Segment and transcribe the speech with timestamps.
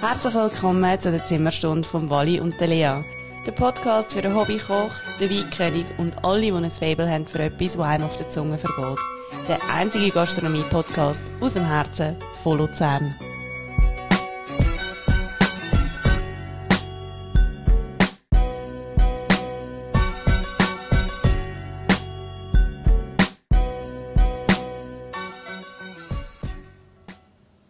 [0.00, 3.04] Herzlich willkommen zu der Zimmerstunde von Wally und der Lea.
[3.44, 4.90] Der Podcast für den Hobbykoch,
[5.20, 8.56] den Weinkönig und alle, die ein Faible haben für etwas, das einem auf der Zunge
[8.56, 8.98] vergeht.
[9.46, 13.14] Der einzige Gastronomie-Podcast aus dem Herzen von Luzern.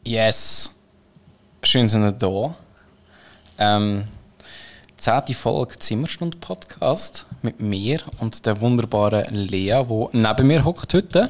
[0.04, 0.79] Yes.
[1.62, 2.54] Schön, sind ihr da.
[3.58, 4.04] Ähm,
[4.96, 11.28] zehnte Folge Zimmerstunde Podcast mit mir und der wunderbaren Lea, die neben mir hockt heute.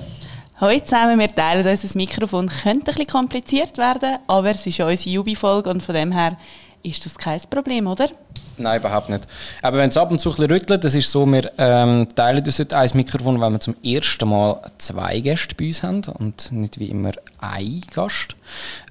[0.60, 2.48] Hallo zusammen, wir teilen unser Mikrofon.
[2.48, 6.36] Könnte ein bisschen kompliziert werden, aber es ist ja unsere Jubi-Folge und von dem her
[6.84, 8.08] ist das kein Problem, oder?
[8.56, 9.26] Nein, überhaupt nicht.
[9.62, 12.44] Aber wenn es ab und zu ein bisschen rüttelt, das ist so, wir ähm, teilen
[12.44, 16.52] uns heute ein Mikrofon, weil wir zum ersten Mal zwei Gäste bei uns haben und
[16.52, 18.36] nicht wie immer ein Gast.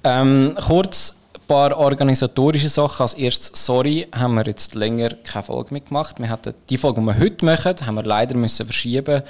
[0.04, 1.14] Ähm, kurz
[1.50, 3.02] paar organisatorische Sachen.
[3.02, 6.20] Als erstes, sorry, haben wir jetzt länger keine Folge mehr gemacht.
[6.20, 9.22] Wir hatten die Folge, die wir heute machen, haben wir leider müssen verschieben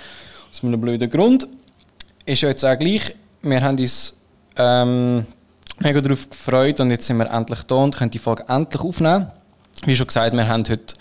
[0.50, 1.48] aus einem blöden Grund.
[2.26, 3.14] Ist ja jetzt auch gleich.
[3.40, 4.18] Wir haben uns
[4.56, 5.24] ähm,
[5.78, 9.28] mega darauf gefreut und jetzt sind wir endlich da und können die Folge endlich aufnehmen.
[9.86, 10.94] Wie schon gesagt, wir haben heute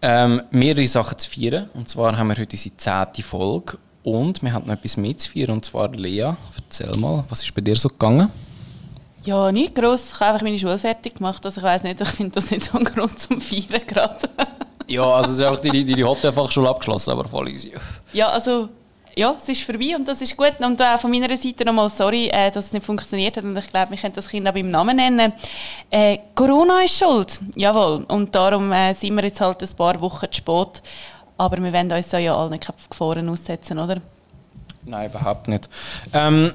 [0.00, 1.68] ähm, mehrere Sachen zu feiern.
[1.74, 5.30] Und zwar haben wir heute unsere zehnte Folge und wir haben noch etwas mehr zu
[5.30, 5.50] feiern.
[5.50, 8.30] Und zwar Lea, erzähl mal, was ist bei dir so gegangen?
[9.24, 10.12] Ja, nicht gross.
[10.12, 11.44] Ich habe einfach meine Schule fertig gemacht.
[11.44, 14.28] Also ich weiß nicht, ich finde das nicht so ein Grund zum Feiern gerade.
[14.86, 17.72] ja, also es ist auch die, die, die Hotelfachschule abgeschlossen, aber voll easy.
[18.12, 18.68] Ja, also
[19.16, 20.54] ja, es ist vorbei und das ist gut.
[20.60, 23.44] Und auch von meiner Seite nochmal sorry, äh, dass es nicht funktioniert hat.
[23.44, 25.32] Und ich glaube, wir können das Kind auch beim Namen nennen.
[25.90, 28.04] Äh, Corona ist schuld, jawohl.
[28.08, 30.82] Und darum äh, sind wir jetzt halt ein paar Wochen zu spät.
[31.38, 34.00] Aber wir wollen uns ja alle keine Gefahren aussetzen, oder?
[34.84, 35.68] Nein, überhaupt nicht.
[36.12, 36.52] Ähm,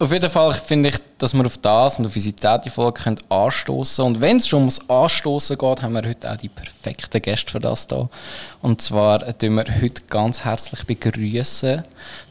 [0.00, 4.04] auf jeden Fall finde ich, dass wir auf das und auf unsere zehnte Folge anstoßen
[4.04, 4.16] können.
[4.16, 7.60] Und wenn es schon ums Anstoßen geht, haben wir heute auch die perfekten Gäste für
[7.60, 8.08] das da.
[8.60, 11.82] Und zwar tun wir heute ganz herzlich begrüßen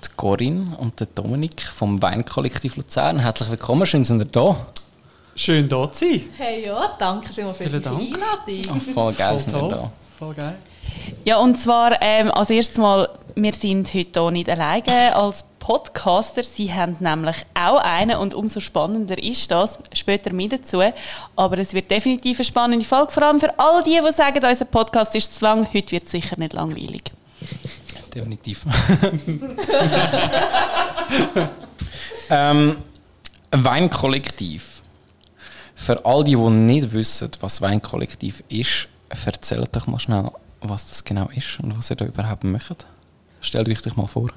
[0.03, 3.19] die Corinne und den Dominik vom Weinkollektiv Luzern.
[3.19, 4.55] Herzlich willkommen, schön sind ihr da.
[5.35, 6.21] Schön da zu sein.
[6.37, 7.99] Hey, ja, danke für Vielen die Dank.
[7.99, 8.75] Einladung.
[8.77, 9.71] Oh, voll geil sind wir toll.
[9.71, 9.91] da.
[10.17, 10.55] Voll geil.
[11.25, 16.43] Ja, und zwar ähm, als erstes Mal, wir sind heute hier nicht alleine als Podcaster.
[16.43, 19.79] Sie haben nämlich auch einen und umso spannender ist das.
[19.93, 20.81] Später mehr dazu.
[21.37, 24.65] Aber es wird definitiv eine spannende Folge, vor allem für all die, die sagen, unser
[24.65, 25.65] Podcast ist zu lang.
[25.73, 27.03] Heute wird es sicher nicht langweilig.
[28.13, 28.65] Definitiv.
[32.29, 32.77] ähm,
[33.51, 34.81] Weinkollektiv.
[35.75, 38.89] Für all die, die nicht wissen, was Weinkollektiv ist,
[39.25, 40.25] erzählt doch mal schnell,
[40.61, 42.85] was das genau ist und was ihr da überhaupt macht.
[43.41, 44.29] Stellt euch doch mal vor.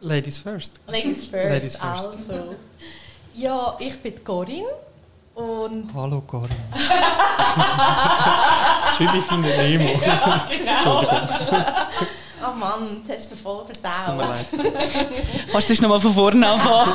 [0.00, 0.80] Ladies first.
[0.86, 1.50] Ladies first.
[1.50, 2.16] Ladies first.
[2.28, 2.54] Also.
[3.34, 4.66] Ja, ich bin Corinne
[5.34, 6.54] und Hallo Corinne.
[8.96, 9.90] Schön wie finde Nemo.
[9.90, 11.28] Entschuldigung.
[12.46, 14.18] oh Mann, jetzt hast du voll Tut mir versaut.
[14.18, 14.46] leid.
[15.52, 16.92] Kannst du nochmal von vorne anfangen?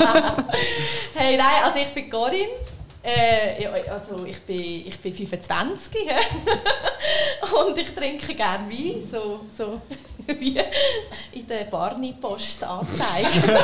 [1.13, 2.47] Hey, nein, also ich bin Corinne.
[3.03, 6.19] Äh, ja, also ich bin, ich bin 25 hä?
[7.67, 9.81] und ich trinke gerne Wein, so, so
[10.39, 10.59] wie
[11.31, 13.28] in der Barney-Post anzeige.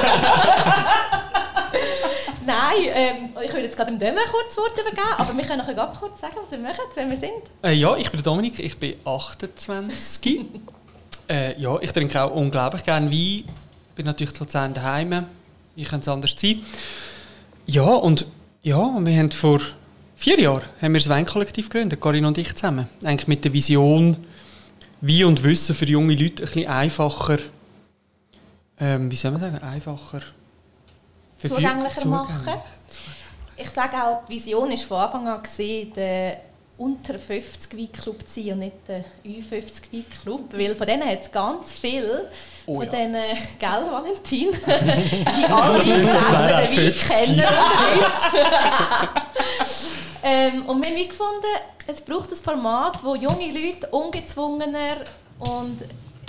[2.46, 6.00] Nein, ähm, ich würde jetzt gerade dem Dömer kurz Wort übergeben, aber wir können auch
[6.00, 7.44] kurz sagen, was wir machen, wenn wir sind.
[7.62, 10.47] Äh, ja, ich bin Dominik, ich bin 28.
[11.30, 13.44] äh, ja, ich trinke auch unglaublich gerne Wein.
[13.96, 15.28] Bin natürlich zu Luzern daheim.
[15.76, 16.66] Wie könnte es anders sein?
[17.68, 18.26] Ja, und
[18.67, 19.61] ja, wir haben vor
[20.17, 22.89] vier Jahren haben wir das Weinkollektiv gegründet, Corinne und ich zusammen.
[23.03, 24.17] Eigentlich mit der Vision,
[25.00, 27.39] Wein und Wissen für junge Leute ein bisschen einfacher,
[28.79, 30.22] ähm, wie soll man sagen, einfacher
[31.39, 32.35] zugänglicher machen.
[32.35, 32.63] zugänglich.
[33.55, 36.41] Ich sage auch, die Vision war von Anfang an, gewesen, der
[36.78, 40.49] unter 50 Wein-Club zu sein und nicht der Ü50 Wein-Club.
[40.51, 42.28] Weil von denen hat es ganz viel.
[42.69, 42.91] Oh von ja.
[42.91, 43.13] diesen,
[43.59, 44.50] gell, Valentin?
[44.51, 46.29] Wie alle den 50.
[46.29, 46.67] Wein
[47.08, 47.43] kennen
[50.23, 51.46] ähm, und wir haben gefunden,
[51.87, 54.97] es braucht ein Format, wo junge Leute ungezwungener
[55.40, 55.79] und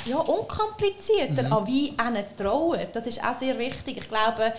[0.05, 1.53] ja, unkomplizierter Mhm.
[1.53, 1.67] an
[2.15, 2.87] Wein trauen.
[2.93, 3.97] Das ist auch sehr wichtig.
[3.99, 4.53] Ich glaube,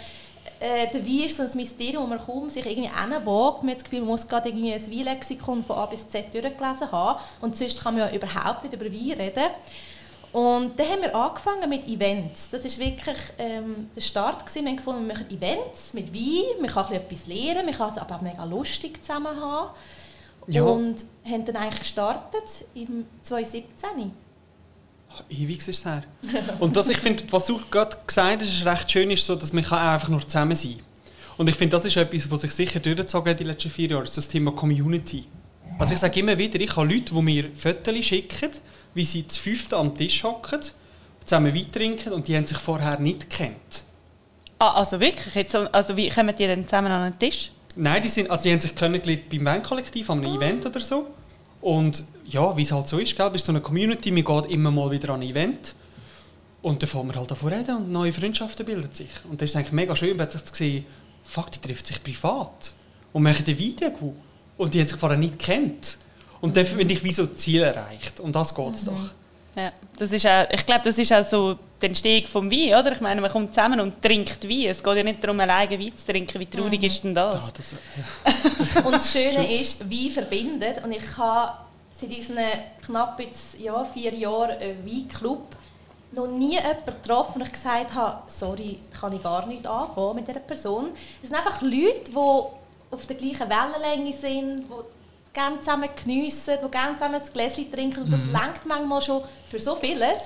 [0.59, 3.63] äh, der Wein ist so ein Mysterium, wo man kaum sich irgendwie hinwagt.
[3.63, 6.91] Man hat das Gefühl, man muss gerade irgendwie ein Weinlexikon von A bis Z durchgelesen
[6.91, 7.21] haben.
[7.39, 9.45] Und sonst kann man ja überhaupt nicht über Wein reden.
[10.31, 12.49] Und dann haben wir angefangen mit Events.
[12.49, 14.45] Das war wirklich ähm, der Start.
[14.45, 14.63] Gewesen.
[14.63, 16.61] Wir haben gefunden, wir machen Events mit Wein.
[16.61, 19.71] Man kann etwas lernen, man kann es aber auch mega lustig zusammen haben.
[20.47, 20.63] Ja.
[20.63, 24.11] Und haben dann eigentlich gestartet im 2017.
[25.29, 26.03] Ewig ist es her.
[26.59, 29.51] Und das, ich finde, was du gerade gesagt hast, ist recht schön, ist so, dass
[29.51, 30.75] man kann einfach nur zusammen sein
[31.37, 34.05] Und ich finde, das ist etwas, was sich sicher durchgezogen hat die letzten vier Jahre,
[34.05, 35.25] das Thema Community.
[35.77, 38.51] Also ich sage immer wieder, ich habe Leute, die mir Fotos schicken,
[38.93, 40.61] wie sie zu fünften am Tisch hocken,
[41.25, 43.83] zusammen Wein trinken und die haben sich vorher nicht gekannt.
[44.59, 45.33] Ah, also wirklich?
[45.35, 47.51] Jetzt, so- also wie kommen die dann zusammen an den Tisch?
[47.75, 51.07] Nein, die, sind, also die haben sich kennengelernt beim Weinkollektiv, an einem Event oder so.
[51.61, 54.71] Und ja, wie es halt so ist, gell, bist so eine Community, man geht immer
[54.71, 55.75] mal wieder an ein Event.
[56.61, 59.07] Und dann fangen wir halt davon reden und neue Freundschaften bilden sich.
[59.29, 60.85] Und das ist eigentlich mega schön, plötzlich zu sehen,
[61.23, 62.73] fuck, die treffen sich privat
[63.13, 64.13] und machen ein Video.
[64.57, 65.97] Und die haben sich vorher nicht gekannt.
[66.41, 68.19] Und dann finde ich, wie so das Ziel erreicht.
[68.19, 69.11] Und das geht es doch.
[69.55, 72.93] Ja, das ist auch, ich glaube, das ist auch so die Entstehung vom Wein, oder?
[72.93, 74.67] Ich meine, man kommt zusammen und trinkt Wein.
[74.67, 76.39] Es geht ja nicht darum, alleine Wein zu trinken.
[76.39, 77.35] Wie traurig ist denn das?
[77.35, 77.73] Ah, das
[78.85, 80.83] Und das Schöne ist, wie verbindet.
[80.83, 81.53] Und ich habe
[81.99, 82.37] seit diesen
[82.85, 85.55] knapp jetzt, ja, vier Jahren einen Weinclub
[86.11, 90.27] noch nie jemanden getroffen, und ich gesagt habe, sorry, kann ich gar nicht anfangen mit
[90.27, 90.89] dieser Person.
[91.21, 94.98] Es sind einfach Leute, die auf der gleichen Wellenlänge sind, die
[95.33, 98.03] gerne zusammen geniessen, die gerne zusammen ein Gläschen trinken.
[98.03, 98.31] Und das Mhm.
[98.31, 100.17] langt manchmal schon für so vieles.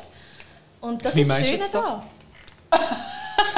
[0.81, 2.03] Und das Wie ist das Schöne da.
[2.71, 2.79] Was?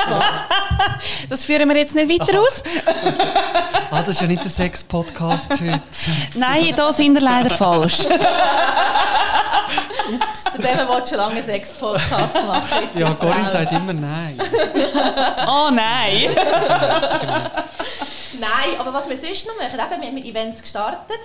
[1.30, 2.64] Das führen wir jetzt nicht weiter aus.
[3.92, 5.82] ah, das ist ja nicht der Sex-Podcast heute.
[6.36, 7.98] Nein, da sind wir leider falsch.
[7.98, 8.08] Zu
[10.60, 12.90] dem wollte schon lange einen Sex-Podcast machen.
[12.94, 14.40] Jetzt Ja, Corinne sagt immer nein.
[15.48, 16.30] Oh nein.
[18.40, 21.20] Nein, aber was wir sonst noch machen, eben, wir haben mit Events gestartet.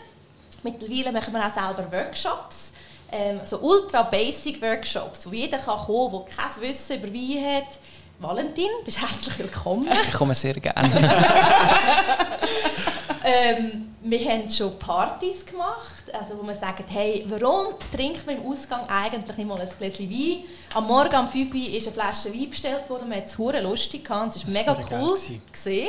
[0.62, 2.72] Mittlerweile machen wir auch selber Workshops.
[3.12, 7.56] Ähm, so ultra basic Workshops, wo jeder kann kommen kann, der kein Wissen über Wein
[7.56, 7.78] hat.
[8.20, 9.88] Valentin, bist herzlich willkommen.
[10.04, 10.90] Ich komme sehr gerne.
[13.24, 18.46] ähm, wir haben schon Partys gemacht, also wo wir sagen, hey, warum trinkt man im
[18.46, 20.44] Ausgang eigentlich nicht mal ein Gläschen Wein?
[20.74, 24.04] Am Morgen um 5 Uhr ist eine Flasche Wein bestellt worden, wir haben es lustig
[24.04, 25.88] gehabt, es war mega cool gewesen.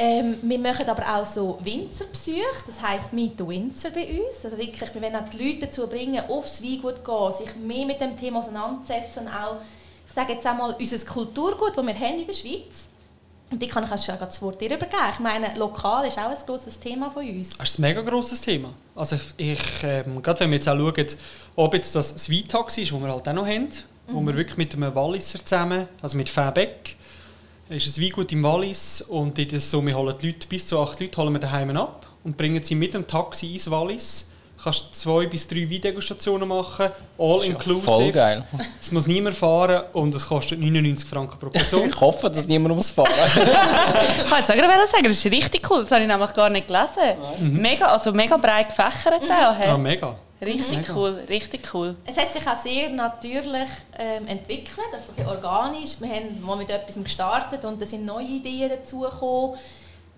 [0.00, 4.44] Ähm, wir machen aber auch so Winzerbesuche, das heisst Meet the Winzer bei uns.
[4.44, 7.84] Also wirklich, wir wollen auch die Leute dazu bringen, aufs Weingut zu gehen, sich mehr
[7.84, 9.56] mit dem Thema auseinanderzusetzen und auch,
[10.06, 12.86] ich sage jetzt einmal, unser Kulturgut, das wir haben in der Schweiz.
[13.50, 15.02] Und die kann ich auch schon das Wort dir übergeben.
[15.14, 17.50] Ich meine, lokal ist auch ein grosses Thema von uns.
[17.56, 18.74] Das ist ein mega grosses Thema.
[18.94, 21.06] Also ich, ähm, gerade wenn wir jetzt auch schauen,
[21.56, 23.68] ob jetzt das das Weitaxi ist, das wir halt auch noch haben,
[24.06, 26.97] wo wir wirklich mit einem Walliser zusammen, also mit Fäbeck,
[27.70, 30.66] ist ein Weingut im Wallis und dort ist es so, wir holen die Leute, bis
[30.66, 34.30] zu acht Leute holen wir daheim ab und bringen sie mit dem Taxi ins Wallis.
[34.56, 36.86] Du kannst zwei bis drei Weindegustationen machen,
[37.16, 37.84] all inclusive.
[37.84, 38.44] Voll geil.
[38.80, 41.84] Es muss niemand fahren und es kostet 99 Franken pro Person.
[41.88, 43.08] Ich hoffe, dass niemand muss fahren.
[43.36, 45.82] Ich kann jetzt sagen, sagen, das ist richtig cool.
[45.82, 47.60] Das habe ich nämlich gar nicht gelesen.
[47.60, 49.30] Mega, also mega breit gefächert auch.
[49.30, 49.78] ah, Hey.
[49.78, 50.16] mega.
[50.40, 50.94] Richtig Mega.
[50.94, 51.96] cool, richtig cool.
[52.06, 53.68] Es hat sich auch sehr natürlich
[53.98, 56.00] ähm, entwickelt, ein bisschen organisch.
[56.00, 59.58] Wir haben mal mit etwas gestartet und da sind neue Ideen dazugekommen.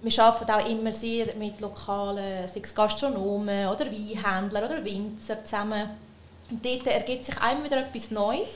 [0.03, 5.91] Wir arbeiten auch immer sehr mit lokalen, sei es Gastronomen oder Weinhändlern oder Winzer zusammen.
[6.51, 8.49] Und dort ergibt sich immer wieder etwas Neues.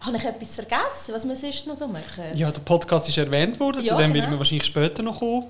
[0.00, 2.24] Habe ich etwas vergessen, was wir sonst noch so machen?
[2.34, 4.14] Ja, der Podcast ist erwähnt worden, Ja, zu dem genau.
[4.22, 5.46] werden wir wahrscheinlich später noch kommen.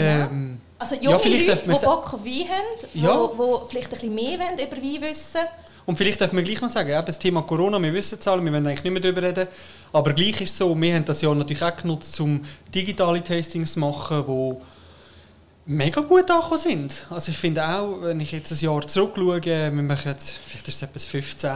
[0.00, 0.26] Genau.
[0.30, 3.16] Ähm, Also Ja, junge vielleicht Leute, die Bock auf Wein haben, die Ja.
[3.16, 5.40] wo, vielleicht ein bisschen mehr wollen, über Wein wissen
[5.86, 8.44] Und vielleicht dürfen wir gleich noch sagen, eben das Thema Corona, wir wissen es alle,
[8.44, 9.46] wir wollen eigentlich nicht mehr darüber reden,
[9.92, 12.40] aber gleich ist es so, wir haben das Jahr natürlich auch genutzt, um
[12.74, 17.06] digitale Tastings zu machen, die mega gut angekommen sind.
[17.08, 20.74] Also ich finde auch, wenn ich jetzt ein Jahr zurückschaue, wir machen jetzt, vielleicht ist
[20.76, 21.50] es etwa das 15.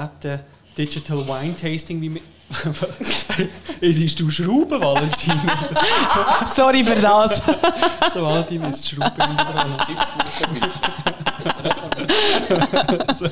[0.79, 2.21] Digital Wine Tasting, wie wir
[3.81, 5.41] es ist du Schrauben, Valentin.
[6.47, 7.43] Sorry für das.
[8.15, 9.77] Der Valentin ist die Schraube hinten dran.
[13.07, 13.27] also,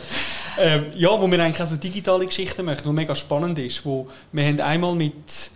[0.58, 3.84] ähm, ja, wo wir eigentlich auch so digitale Geschichten machen, die mega spannend ist.
[3.84, 5.50] Wo wir haben einmal mit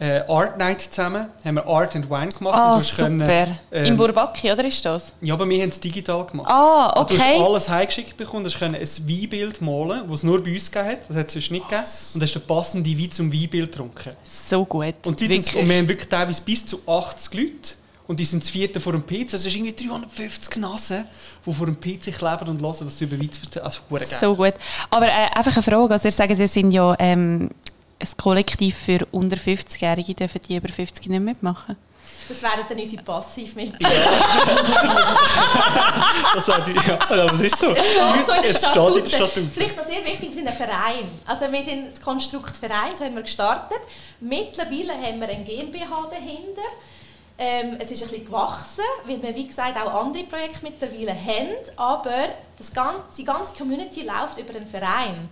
[0.00, 2.54] äh, Art Night zusammen haben wir Art and Wine gemacht.
[2.56, 3.02] Ah, hast super.
[3.04, 5.12] können, ähm, In Burbaki, oder ist das?
[5.20, 6.48] Ja, aber wir haben es digital gemacht.
[6.48, 7.34] Ah, Und Du okay.
[7.36, 10.70] hast alles heimgeschickt bekommen, du hast können ein Weinbild malen, das es nur bei uns
[10.70, 11.86] gegeben hat, das hat es sonst nicht gegeben.
[12.14, 14.12] Und hast den passenden Wein zum Weinbild getrunken.
[14.24, 14.94] So gut.
[15.04, 15.56] Und, die Wirklich.
[15.56, 17.74] und wir haben wirklich teilweise bis zu 80 Leute.
[18.06, 19.34] Und die sind das vierte vor dem PC.
[19.34, 21.04] Also es sind irgendwie 350 Nasen,
[21.44, 23.58] die vor dem PC kleben und hören, was du über Wein erzählst.
[23.90, 24.16] Also.
[24.18, 24.54] So gut.
[24.88, 25.92] Aber äh, einfach eine Frage.
[25.92, 27.50] Also ihr sagt, ihr sind ja ähm,
[28.00, 30.14] ein Kollektiv für unter 50-Jährige.
[30.14, 31.76] Dürfen die über 50 nicht mitmachen?
[32.28, 33.90] Das wären dann unsere Passivmitglieder.
[36.34, 37.70] Das die, ja, aber es ist so.
[37.70, 38.98] Es steht so in der Es steht Statute.
[38.98, 39.46] in der Statute.
[39.52, 41.08] Vielleicht noch sehr wichtig, wir sind ein Verein.
[41.26, 43.80] Also wir sind das Konstrukt Verein, so haben wir gestartet.
[44.20, 46.68] Mittlerweile haben wir ein GmbH dahinter.
[47.38, 51.54] Ähm, es ist ein bisschen gewachsen, weil wir, wie gesagt, auch andere Projekte mittlerweile haben,
[51.76, 55.28] aber das ganze, die ganze Community läuft über den Verein.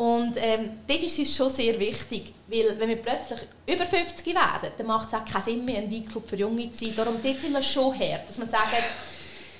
[0.00, 3.38] Und ähm, dort ist es schon sehr wichtig, weil wenn wir plötzlich
[3.70, 6.86] über 50 werden, dann macht es auch keinen Sinn mehr, ein Weinclub für Junge zu
[6.86, 6.94] sein.
[6.96, 8.64] Darum dort sind wir schon her, dass man sagt,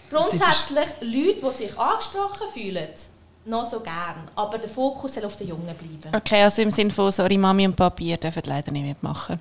[0.09, 2.89] grundsätzlich Leute, die sich angesprochen fühlen,
[3.45, 6.17] noch so gern, aber der Fokus soll auf den Jungen bleiben.
[6.17, 9.39] Okay, also im Sinne von, sorry Mami und Papi, ihr dürft leider nicht mitmachen.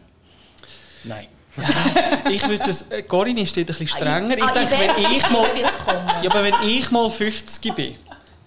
[1.05, 1.27] Nein.
[2.29, 4.37] ich würde es, äh, Corinne steht ein bisschen strenger.
[4.37, 5.47] Ich Ah, denke, wenn ich mal,
[6.23, 7.95] ja, aber wenn ich mal 50 bin,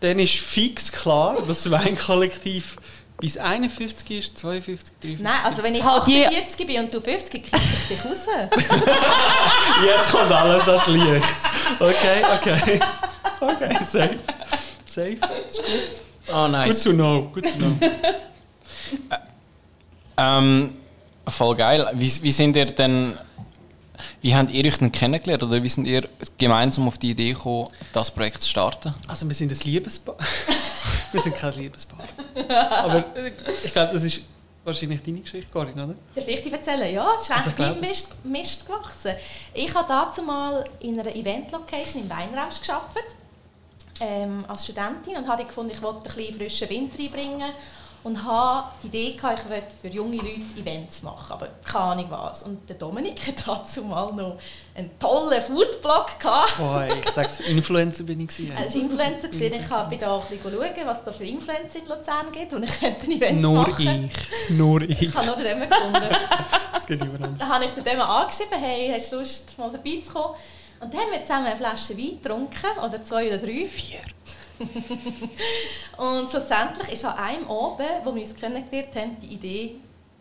[0.03, 2.77] dann ist fix klar, dass das Weinkollektiv
[3.19, 5.21] bis 51 ist, 52, 53.
[5.21, 8.27] Nein, also wenn ich Halt je- 48 bin und du 50, kriege ich dich raus.
[9.87, 11.25] Jetzt kommt alles ans Licht.
[11.79, 12.81] Okay, okay.
[13.41, 14.19] Okay, safe.
[14.85, 15.13] Safe.
[15.49, 15.67] Ist gut.
[16.29, 16.83] Oh, Good nice.
[16.83, 17.29] to know.
[17.33, 17.73] Good to know.
[20.17, 20.75] Ähm,
[21.29, 21.91] voll geil.
[21.95, 23.17] Wie, wie sind ihr denn...
[24.23, 25.43] Wie habt ihr euch denn kennengelernt?
[25.43, 28.95] Oder wie sind ihr gemeinsam auf die Idee gekommen, das Projekt zu starten?
[29.09, 30.17] Also wir sind ein Liebespaar.
[31.13, 32.05] wir sind kein Liebespaar.
[32.85, 33.05] Aber
[33.65, 34.21] ich glaube, das ist
[34.65, 35.95] wahrscheinlich deine Geschichte, Corinne, oder?
[36.15, 36.95] Darf ich dir erzählen?
[36.95, 39.15] Ja, es ist Also beim Mist, Mist gewachsen.
[39.55, 43.17] Ich habe dazu mal in einer Event-Location im Weinrausch gearbeitet,
[44.01, 47.53] ähm, als Studentin und habe gefunden, ich wollte ein bisschen frischen Wind reinbringen
[48.05, 52.07] und habe die Idee gehabt, ich wollte für junge Leute Events machen, aber keine Ahnung
[52.11, 52.43] was.
[52.43, 54.39] Und der Dominik hat dazu mal noch
[54.75, 56.59] einen tollen Foodblog gehabt.
[56.59, 58.53] Boah, ich sag's, Influencer bin ich gewesen.
[58.53, 59.55] Er war Influencer, gewesen.
[59.55, 62.81] ich habe da ein bisschen schauen, was da für Influencer in Luzern gibt und ich
[62.81, 64.11] könnte ein Event Nur machen.
[64.11, 64.51] ich.
[64.57, 65.03] Nur ich.
[65.03, 66.17] Ich habe noch dem gefunden.
[66.73, 67.33] Das geht überall.
[67.39, 70.37] Dann habe ich den mal angeschrieben, hey, hast du Lust, mal vorbeizukommen?
[70.81, 73.65] Und dann haben wir zusammen eine Flasche Wein getrunken, oder zwei oder drei.
[73.67, 74.01] Vier.
[75.99, 79.77] Und schlussendlich ist an einem Abend, wo wir uns kennengelernt haben, die Idee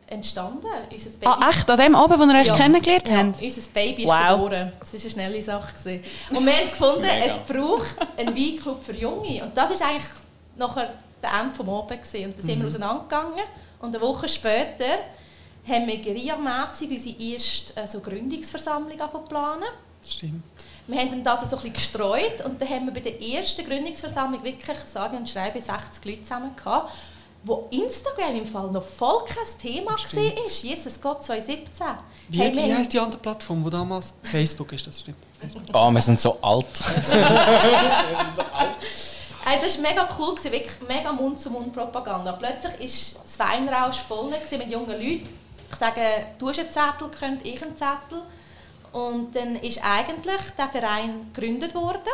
[0.07, 0.67] entstanden.
[0.91, 1.69] Unser Baby, Ah, echt?
[1.69, 2.55] An dem Abend, wo ihr euch Ja.
[2.55, 3.41] kennengelernt ja, habt?
[3.41, 4.31] unser Baby ist Wow.
[4.35, 4.73] geboren.
[4.79, 5.73] Das war eine schnelle Sache.
[5.73, 6.03] Gewesen.
[6.31, 7.25] Und wir haben gefunden, Mega.
[7.25, 9.43] es braucht einen Weinclub für Junge.
[9.43, 10.07] Und das war eigentlich
[10.57, 10.93] nachher
[11.23, 12.11] der Ende des Abends.
[12.11, 12.25] Gewesen.
[12.31, 13.43] Und dann sind wir auseinandergegangen.
[13.79, 14.99] Und eine Woche später
[15.67, 19.63] haben wir guerillamässig unsere erste äh, so Gründungsversammlung angefangen zu planen.
[20.05, 20.43] Stimmt.
[20.91, 23.65] Wir haben dann das so ein bisschen gestreut und dann haben wir bei der ersten
[23.65, 26.91] Gründungsversammlung wirklich sage und schreibe 60 Leute zusammen gehabt,
[27.43, 30.35] wo Instagram im Fall noch voll kein Thema Stimmt.
[30.35, 30.47] war.
[30.63, 31.87] Jesus Gott 2017.
[32.27, 34.13] Wie, Hey, wie wir heisst die andere Plattform, wo damals?
[34.21, 35.17] Facebook ist das, stimmt.
[35.71, 36.67] Ah, wir sind so alt.
[39.43, 42.33] Ey, das war mega cool, gewesen, wirklich mega Mund-zu-Mund-Propaganda.
[42.33, 45.27] Plötzlich war das Weinrausch voll mit jungen Leuten.
[45.71, 46.01] Ich sage,
[46.37, 48.21] du hast einen Zettel, könnt ich einen Zettel.
[48.93, 52.11] Und dann ist eigentlich der Verein gegründet worden.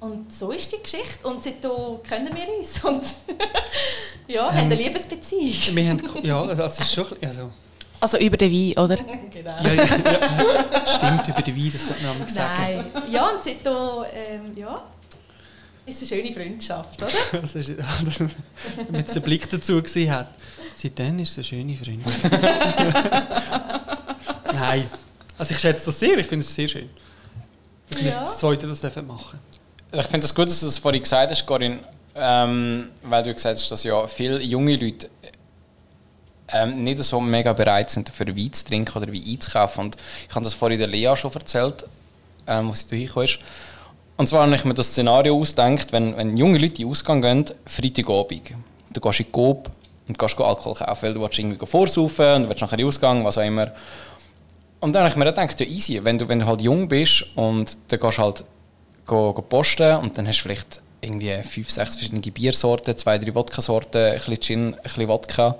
[0.00, 1.26] Und so ist die Geschichte.
[1.28, 2.82] Und seitdem kennen wir uns.
[2.84, 3.04] Und
[4.26, 5.76] ja, haben eine Liebesbeziehung.
[5.76, 7.50] Wir haben, ja, also es ist schon, also,
[8.00, 8.96] Also über den Wein, oder?
[9.30, 9.62] genau.
[9.62, 12.84] ja, ja, ja, stimmt, über den Wein, das könnte man sagen.
[12.92, 13.12] Nein.
[13.12, 14.82] Ja, und seitdem, ähm, ja,
[15.86, 17.12] ist eine schöne Freundschaft, oder?
[17.40, 18.30] Das ist, das, wenn
[18.90, 20.28] man jetzt den Blick dazu gesehen hat,
[20.74, 22.12] seitdem ist es eine schöne Freundin.
[24.52, 24.84] Nein,
[25.42, 26.88] also ich schätze das sehr, ich finde es sehr schön.
[28.00, 28.10] Ja.
[28.12, 29.40] das zweite das dürfen machen.
[29.90, 31.80] Ich finde es gut, dass du das vorhin gesagt hast, Corinne,
[32.14, 35.10] ähm, weil du gesagt hast, dass ja viele junge Leute
[36.46, 39.86] ähm, nicht so mega bereit sind, für Wein zu trinken oder Wein einzukaufen.
[39.86, 39.96] Und
[40.28, 41.86] ich habe das vorhin der Lea schon erzählt,
[42.46, 43.40] ähm, wo sie hierher ist.
[44.16, 47.20] Und zwar habe ich mir das Szenario ausgedacht, wenn, wenn junge Leute in den Ausgang
[47.20, 48.52] gehen, Freitagabend,
[48.92, 49.68] du gehst in die Coop
[50.06, 52.86] und gehst Alkohol kaufen, weil du willst irgendwie vorsaufen und du willst nachher in den
[52.86, 53.72] Ausgang, was auch immer.
[54.82, 57.24] Und dann habe ich mir gedacht, ja easy, wenn du, wenn du halt jung bist
[57.36, 58.44] und dann gehst halt
[59.06, 63.32] go, go posten und dann hast du vielleicht irgendwie fünf, sechs verschiedene Biersorten, zwei, drei
[63.32, 65.54] Wodka-Sorten, ein bisschen Gin, ein bisschen Wodka.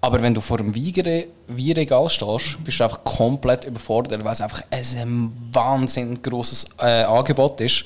[0.00, 4.62] Aber wenn du vor dem Weinregal stehst, bist du einfach komplett überfordert, weil es einfach
[4.70, 7.84] ein wahnsinnig grosses äh, Angebot ist.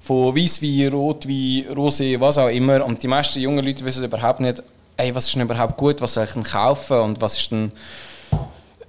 [0.00, 2.82] Von Weißwein, Rotwein, Rosé, was auch immer.
[2.82, 4.62] Und die meisten jungen Leute wissen überhaupt nicht,
[4.96, 7.72] ey, was ist denn überhaupt gut, was soll ich denn kaufen und was ist denn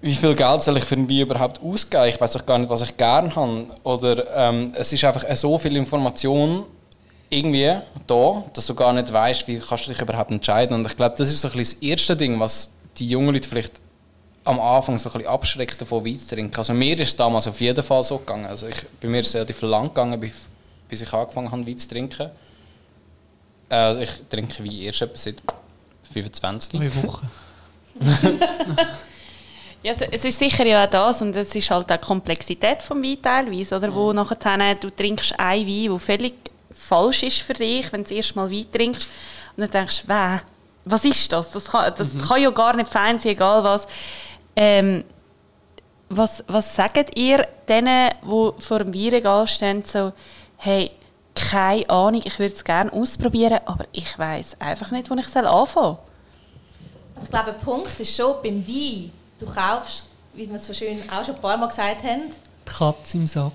[0.04, 2.08] wie viel Geld soll ich für ein Wein überhaupt ausgeben?
[2.10, 3.68] Ich weiß auch gar nicht, was ich gerne habe.
[3.84, 6.66] Oder ähm, es ist einfach so viel Information
[7.30, 10.76] irgendwie da, dass du gar nicht weißt, wie kannst du dich überhaupt entscheiden.
[10.76, 13.48] Und ich glaube, das ist so ein bisschen das erste Ding, was die jungen Leute
[13.48, 13.80] vielleicht
[14.44, 16.58] am Anfang so ein bisschen abschreckt, davon Wein zu trinken.
[16.58, 18.46] Also mir ist es damals auf jeden Fall so gegangen.
[18.46, 20.20] Also ich, bei mir ist es relativ lang gegangen,
[20.90, 22.30] bis ich angefangen habe, Wein zu trinken.
[23.70, 25.36] Also ich trinke Wein erst etwa seit
[26.12, 26.74] 25.
[26.74, 27.22] Neue Woche.
[29.84, 32.90] Ja, es- ist sicher ja auch das und es ist halt auch die Komplexität des
[32.90, 33.94] Wein teilweise, oder?
[33.94, 36.34] Wo nachher du trinkst einen Wein, der völlig
[36.72, 39.08] falsch ist für dich, wenn du das erste Mal Wein trinkst
[39.58, 40.40] und dann denkst du, «Wäh,
[40.86, 41.52] was ist das?
[41.52, 43.88] Das kann, das kann ja gar nicht fein sein, egal was.
[44.56, 45.04] Ähm,
[46.10, 50.14] was, was sagt ihr denen, die vor dem Weinregal stehen, so,
[50.58, 50.92] hey,
[51.36, 55.36] keine Ahnung, ich würde es gerne ausprobieren, aber ich weiß einfach nicht, wo ich es
[55.36, 55.98] anfangen soll.
[57.16, 59.12] Also ich glaube, ein Punkt ist schon beim Wein.
[59.40, 62.32] Du kaufst, wie wir es so schön auch schon ein paar Mal gesagt haben,
[62.66, 63.52] Die Katze im Sack.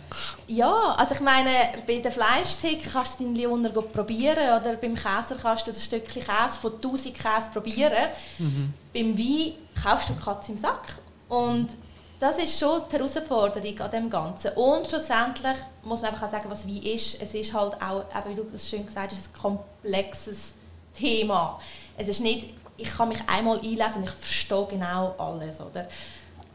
[0.46, 1.50] Ja, also ich meine,
[1.86, 6.22] bei den Fleischtheke kannst du deinen Lioner probieren oder beim Käser kannst du das Stückchen
[6.22, 8.08] Käse von 1000 Käse probieren.
[8.92, 10.94] Beim Wein kaufst du die Katze im Sack.
[11.28, 11.68] Und
[12.20, 14.50] das ist schon die Herausforderung an dem Ganzen.
[14.54, 17.22] Und schlussendlich muss man einfach auch sagen, was Wein ist.
[17.22, 20.54] Es ist halt auch, eben wie du das schön gesagt hast, ein komplexes
[20.92, 21.60] Thema.
[21.96, 25.60] Es ist nicht, ich kann mich einmal einlesen und ich verstehe genau alles.
[25.60, 25.88] Oder?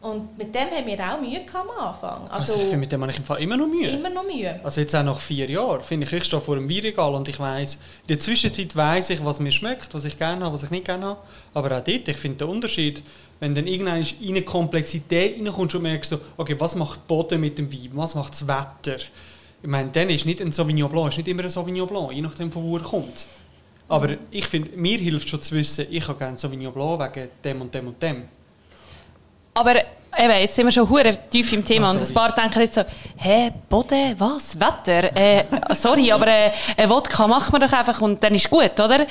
[0.01, 2.27] Und mit dem haben wir auch Mühe am Anfang.
[2.29, 3.89] Also, ich finde, mit dem habe ich im Fall immer noch Mühe.
[3.89, 4.59] immer noch Mühe.
[4.61, 7.39] Also jetzt auch nach vier Jahren, finde ich, ich stehe vor einem Weinregal und ich
[7.39, 10.71] weiß, in der Zwischenzeit weiß ich, was mir schmeckt, was ich gerne habe, was ich
[10.71, 11.19] nicht gerne habe.
[11.53, 13.01] Aber auch dort, ich finde den Unterschied,
[13.39, 17.39] wenn dann irgendwann in eine Komplexität reinkommst und merkst so, okay, was macht der Boden
[17.39, 18.97] mit dem Wein, was macht das Wetter?
[19.61, 22.21] Ich meine, dann ist nicht ein Sauvignon Blanc, ist nicht immer ein Sauvignon Blanc, je
[22.21, 23.25] nachdem von wo er kommt.
[23.87, 27.61] Aber ich finde, mir hilft schon zu wissen, ich habe gerne Sauvignon Blanc wegen dem
[27.61, 28.27] und dem und dem.
[29.53, 32.61] Aber eben, jetzt sind wir schon hure tief im Thema Ah, und ein paar denken
[32.61, 32.83] jetzt so,
[33.17, 35.15] hä, Boden, was, Wetter?
[35.15, 35.43] Äh,
[35.75, 39.05] sorry, aber äh, ein Wodka machen wir doch einfach und dann ist gut, oder?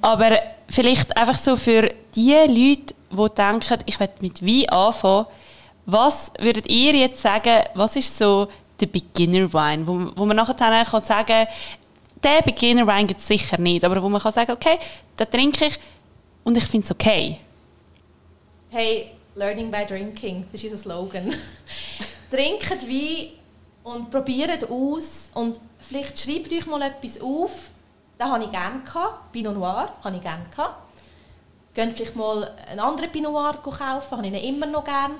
[0.00, 5.26] Aber vielleicht einfach so für die Leute, die denken, ich will mit Wein anfangen,
[5.86, 8.48] was würdet ihr jetzt sagen, was ist so
[8.80, 11.46] der Beginner Wine, wo, wo man nachher dann kann sagen
[12.22, 14.78] der Beginner Wine gibt es sicher nicht, aber wo man kann sagen, okay,
[15.18, 15.78] den trinke ich
[16.44, 17.38] und ich finde es okay.
[18.70, 21.32] Hey, Learning by Drinking, das ist unser Slogan.
[22.30, 23.28] Trinkt Wein
[23.84, 27.52] und probiert aus und vielleicht schreibt euch mal etwas auf.
[28.18, 29.32] Das habe ich gerne gehabt.
[29.32, 30.76] Pinot Noir habe ich gerne gehabt.
[31.72, 35.14] Geht vielleicht mal einen anderen Pinot Noir kaufen, habe ich ihn immer noch gerne.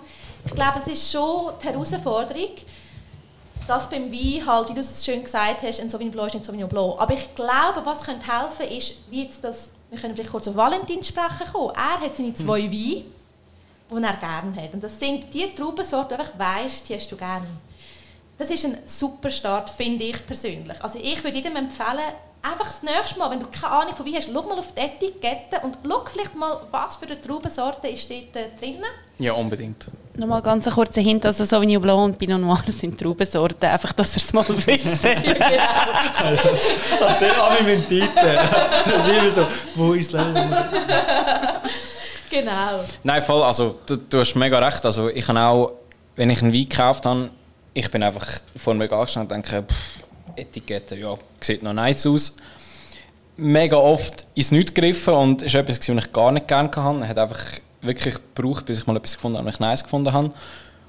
[0.45, 2.50] Ich glaube, es ist schon die Herausforderung,
[3.68, 6.44] dass beim Wein halt, wie du es schön gesagt hast, ein Sauvignon Blanc ist nicht
[6.46, 6.94] Sauvignon Blanc.
[6.98, 10.56] Aber ich glaube, was könnte helfen, ist, wie jetzt das, wir können vielleicht kurz auf
[10.56, 11.75] Valentin sprechen kommen.
[11.76, 13.04] Er hat seine zwei Weine, die
[13.90, 14.75] er gerne hat.
[14.75, 17.46] Und das sind die Traubensorten, die du einfach weisst, die hast du gerne.
[18.38, 20.82] Das ist ein super Start, finde ich persönlich.
[20.82, 22.14] Also ich würde jedem empfehlen,
[22.50, 24.80] einfach das nächste Mal, wenn du keine Ahnung von Wein hast, schau mal auf die
[24.80, 28.84] Etikette und schau vielleicht mal, was für eine Traubensorte ist dort äh, drinnen.
[29.19, 29.87] Ja, unbedingt.
[30.15, 34.17] Nochmal ganz einen kurzen Hint, also Sauvignon Blanc und Pinot Noir sind Traubensorten, einfach, dass
[34.17, 35.04] ihr es mal wisst.
[37.00, 38.39] Da steht an mit dem Titel.
[38.84, 40.56] Das ist immer so, wo ist das Leben?
[42.30, 42.80] Genau.
[43.02, 44.84] Nein, voll, also du, du hast mega recht.
[44.84, 45.73] Also ich habe auch,
[46.17, 47.30] wenn ich einen Wein gekauft habe,
[47.75, 50.07] ich bin einfach vor mir angestanden und denke, pff,
[50.38, 52.34] Etikette, ja, sieht noch nice aus.
[53.36, 57.02] Mega oft ins Nichts gegriffen und war etwas, was ich gar nicht gerne hatte.
[57.02, 57.40] Es hat einfach
[57.80, 60.32] wirklich gebraucht, bis ich mal etwas gefunden habe, was ich nice gefunden habe.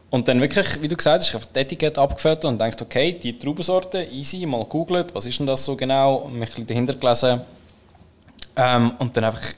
[0.09, 3.12] Und dann wirklich, wie du gesagt hast, ich habe die Etikette abgefüllt und dachte, okay,
[3.12, 6.95] die Traubensorte, easy, mal googelt, was ist denn das so genau, und mich ein dahinter
[6.95, 7.41] gelesen.
[8.55, 9.53] Ähm, und dann einfach,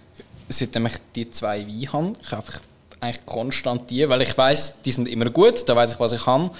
[0.49, 2.60] seitdem ich die zwei Weine habe, ich einfach
[2.99, 6.25] eigentlich konstant die, weil ich weiß, die sind immer gut, da weiß ich, was ich
[6.25, 6.51] habe.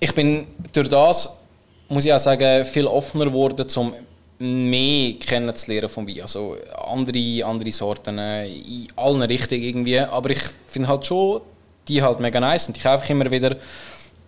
[0.00, 1.38] Ich bin durch das,
[1.92, 3.94] muss ich auch sagen, viel offener geworden, um
[4.38, 6.22] mehr kennenzulernen vom Wein.
[6.22, 10.00] Also andere, andere Sorten äh, in allen Richtungen irgendwie.
[10.00, 11.42] Aber ich finde halt schon,
[11.86, 13.56] die halt mega nice und ich kaufe ich immer wieder.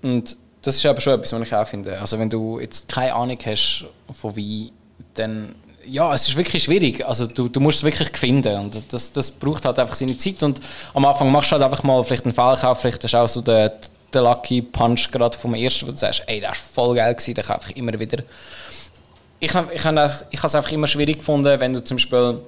[0.02, 1.98] Und das ist aber schon etwas, was ich auch finde.
[2.00, 4.70] Also wenn du jetzt keine Ahnung hast von Wein,
[5.14, 5.54] dann
[5.86, 7.04] ja, es ist wirklich schwierig.
[7.04, 10.42] Also du, du musst es wirklich finden und das, das braucht halt einfach seine Zeit
[10.42, 10.60] und
[10.94, 13.42] am Anfang machst du halt einfach mal vielleicht einen Fehlkauf, vielleicht hast du auch so
[13.42, 13.70] den,
[14.14, 17.34] den Lucky Punch gerade vom ersten, wo du sagst, ey, der war voll geil gewesen,
[17.34, 18.22] den kaufe ich immer wieder.
[19.40, 22.40] Ich habe ich hab, ich es einfach immer schwierig gefunden, wenn du zum Beispiel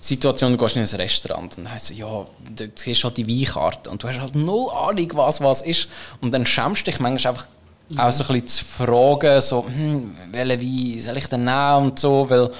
[0.00, 4.02] Situation, du gehst in ein Restaurant und es, ja, du siehst halt die Weinkarte und
[4.02, 5.88] du hast halt null Ahnung, was was ist.
[6.20, 7.46] Und dann schämst du dich manchmal einfach
[7.96, 11.98] auch so ein bisschen zu fragen, so, hm, welchen Wein soll ich denn nehmen und
[11.98, 12.50] so, weil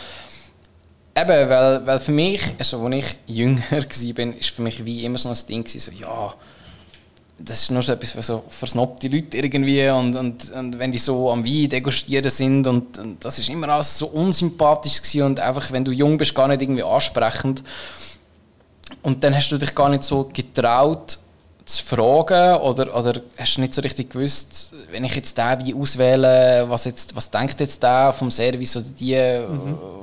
[1.16, 3.80] eben, weil, weil für mich, also als ich jünger war,
[4.38, 6.34] ist für mich Wein immer so ein Ding so, ja,
[7.42, 10.98] das ist nur so etwas für so versnobte Leute irgendwie und, und, und wenn die
[10.98, 15.40] so am Wein degustieren sind und, und das ist immer alles so unsympathisch gewesen und
[15.40, 17.62] einfach, wenn du jung bist, gar nicht irgendwie ansprechend.
[19.02, 21.18] Und dann hast du dich gar nicht so getraut
[21.64, 25.74] zu fragen oder, oder hast du nicht so richtig gewusst, wenn ich jetzt den Wein
[25.74, 29.42] auswähle, was, jetzt, was denkt jetzt der vom Service oder die äh,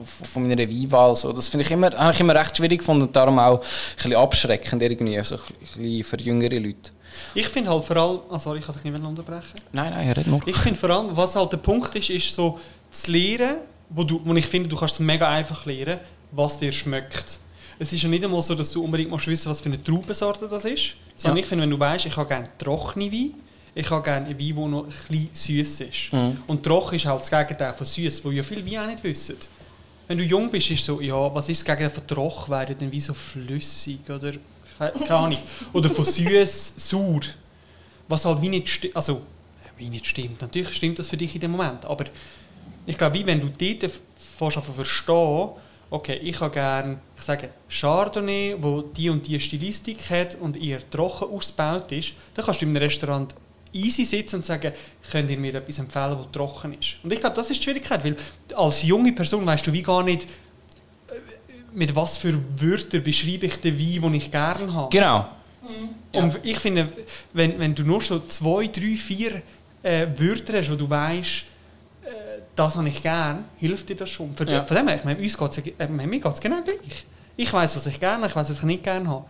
[0.04, 3.15] von meiner Weinwahl, so, das finde ich immer, habe ich immer recht schwierig gefunden und
[3.15, 5.41] darum auch ein bisschen abschreckend irgendwie, so ein
[5.76, 6.91] bisschen für jüngere Leute.
[7.34, 9.53] Ich finde halt vor allem, ah, sorry, ich kann dich nicht mehr unterbrechen.
[9.71, 10.39] Nein, nein, red nur.
[10.45, 12.60] Ich finde vor allem, was halt der Punkt ist, ist so
[12.91, 13.58] zu lernen,
[13.89, 15.99] wo, du, wo ich finde, du kannst es mega einfach lernen,
[16.32, 17.39] was dir schmeckt.
[17.80, 20.47] Es ist ja nicht einmal so, dass du unbedingt musst wissen, was für eine Traubensorte
[20.47, 20.95] das ist.
[21.15, 21.43] Sondern Ja.
[21.43, 23.34] ich finde, wenn du weißt, ich habe gerne trockene Wein,
[23.75, 25.30] ich habe gerne einen Wein, der noch ein bisschen
[25.65, 26.12] süß ist.
[26.13, 26.38] Mhm.
[26.47, 29.36] Und trocken ist halt das Gegenteil von süß, wo ja viele Weine auch nicht wissen.
[30.08, 32.51] Wenn du jung bist, ist so, ja, was ist das Gegenteil von trocken?
[32.51, 34.32] Wäre dann wie so flüssig oder
[34.77, 35.37] keine Ahnung.
[35.73, 37.21] Oder von süß, sauer.
[38.07, 38.95] Was halt wie nicht stimmt.
[38.95, 40.41] Also, äh, wie nicht stimmt.
[40.41, 41.85] Natürlich stimmt das für dich in dem Moment.
[41.85, 42.05] Aber
[42.85, 45.49] ich glaube, wenn du dort zu verstehen,
[45.89, 50.87] okay, ich habe gerne, ich sage, Chardonnay, wo die und die Stilistik hat und eher
[50.89, 53.35] trocken ausgebaut ist, dann kannst du einem Restaurant
[53.73, 54.73] easy sitzen und sagen,
[55.11, 56.97] könnt ihr mir etwas empfehlen, das trocken ist.
[57.03, 58.15] Und ich glaube, das ist die Schwierigkeit, weil
[58.55, 60.27] als junge Person weißt du wie gar nicht, äh,
[61.73, 64.89] mit was für Wörtern beschreibe ich den Wein, den ich gerne habe.
[64.89, 65.27] Genau.
[66.13, 66.21] Ja.
[66.21, 66.89] Und ich finde,
[67.34, 69.41] wenn, wenn du nur schon zwei, drei, vier
[69.84, 71.27] äh, Wörter hast, wo du weißt,
[72.03, 72.08] äh,
[72.56, 74.36] das habe ich gern, hilft dir das schon.
[74.36, 74.65] Von, Ja.
[74.65, 77.06] von dem her, ich meine, uns geht's, äh, mir geht es genau gleich.
[77.36, 79.25] Ich weiß, was ich gerne habe, ich weiß, was ich nicht gerne habe.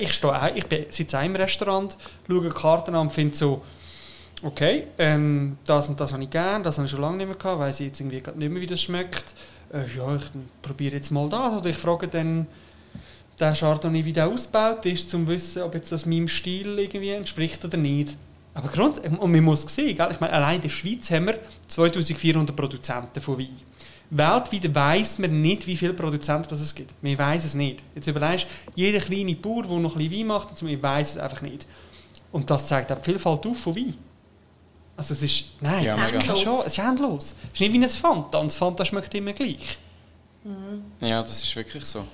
[0.00, 1.96] Ich, stehe ich bin, sitze auch im Restaurant,
[2.28, 3.62] schaue Karten an und finde so,
[4.42, 7.36] okay, ähm, das und das habe ich gern, das habe ich schon lange nicht mehr
[7.36, 9.34] gehabt, weiß ich jetzt irgendwie nicht mehr, wie das schmeckt.
[9.72, 10.24] Äh, ja, ich
[10.62, 11.58] probiere jetzt mal das.
[11.58, 12.46] Oder ich frage dann
[13.38, 17.10] den Chardonnay, wie der ausgebaut ist, um zu wissen, ob jetzt das meinem Stil irgendwie
[17.10, 18.16] entspricht oder nicht.
[18.52, 20.08] Aber Grund, und man muss sehen, gell?
[20.10, 23.56] ich meine, allein in der Schweiz haben wir 2400 Produzenten von Wein.
[24.10, 26.92] Weltweit weiss man nicht, wie viele Produzenten das es gibt.
[27.00, 27.82] Man weiß es nicht.
[27.94, 31.18] Jetzt überlegst du, jeder kleine Bauer, der noch ein bisschen Wein macht, man weiß es
[31.18, 31.66] einfach nicht.
[32.32, 33.94] Und das zeigt auch die Vielfalt auf von Wein.
[35.00, 37.34] Also es ist, nein, Ja, das ist schon, es ist endlos.
[37.40, 39.78] Es ist nicht wie ein Fanta, und das Fanta schmeckt immer gleich.
[41.00, 42.04] Ja, das ist wirklich so.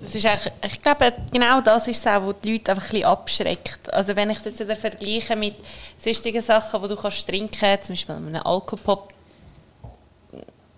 [0.00, 2.90] Das ist eigentlich, ich glaube, genau das ist es auch, was die Leute einfach ein
[2.90, 3.92] bisschen abschreckt.
[3.92, 5.56] Also wenn ich es jetzt wieder vergleiche mit
[5.98, 9.12] sonstigen Sachen, die du kannst trinken, zum Beispiel einen Alkopop,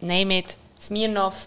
[0.01, 1.47] name it, Smirnoff,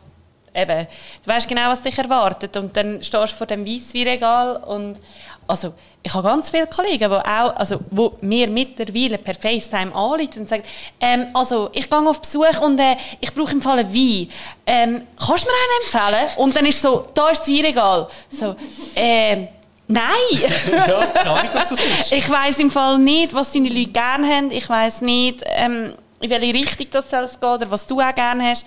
[0.53, 0.87] eben,
[1.23, 4.99] du weißt genau, was dich erwartet und dann stehst du vor dem Weissweinregal und
[5.47, 10.41] also ich habe ganz viele Kollegen, die auch, also wo mir mittlerweile per FaceTime anrufen
[10.41, 10.63] und sagen,
[10.99, 14.29] ähm, also ich gehe auf Besuch und äh, ich brauche im Fall einen Wein.
[14.65, 16.37] Ähm, kannst du mir einen empfehlen?
[16.37, 18.07] Und dann ist so, da ist das Weinregal.
[18.29, 18.55] So,
[18.95, 19.47] ähm,
[19.87, 20.07] nein!
[20.71, 22.11] ja, keine Ahnung, was das ist.
[22.11, 24.51] Ich weiß im Fall nicht, was deine Leute gerne haben.
[24.51, 28.51] Ich weiß nicht, ähm, in welche Richtung das soll gehen oder was du auch gerne
[28.51, 28.65] hast.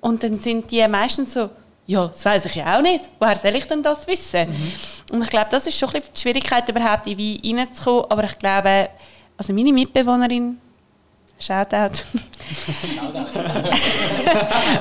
[0.00, 1.50] Und dann sind die meistens so,
[1.86, 3.08] ja, das weiß ich ja auch nicht.
[3.18, 4.46] Woher soll ich denn das wissen?
[5.10, 8.04] Und ich glaube, das ist schon ein bisschen die Schwierigkeit, überhaupt in Wein reinzukommen.
[8.10, 8.90] Aber ich glaube,
[9.36, 10.58] also meine Mitbewohnerin,
[11.40, 12.02] Shoutout.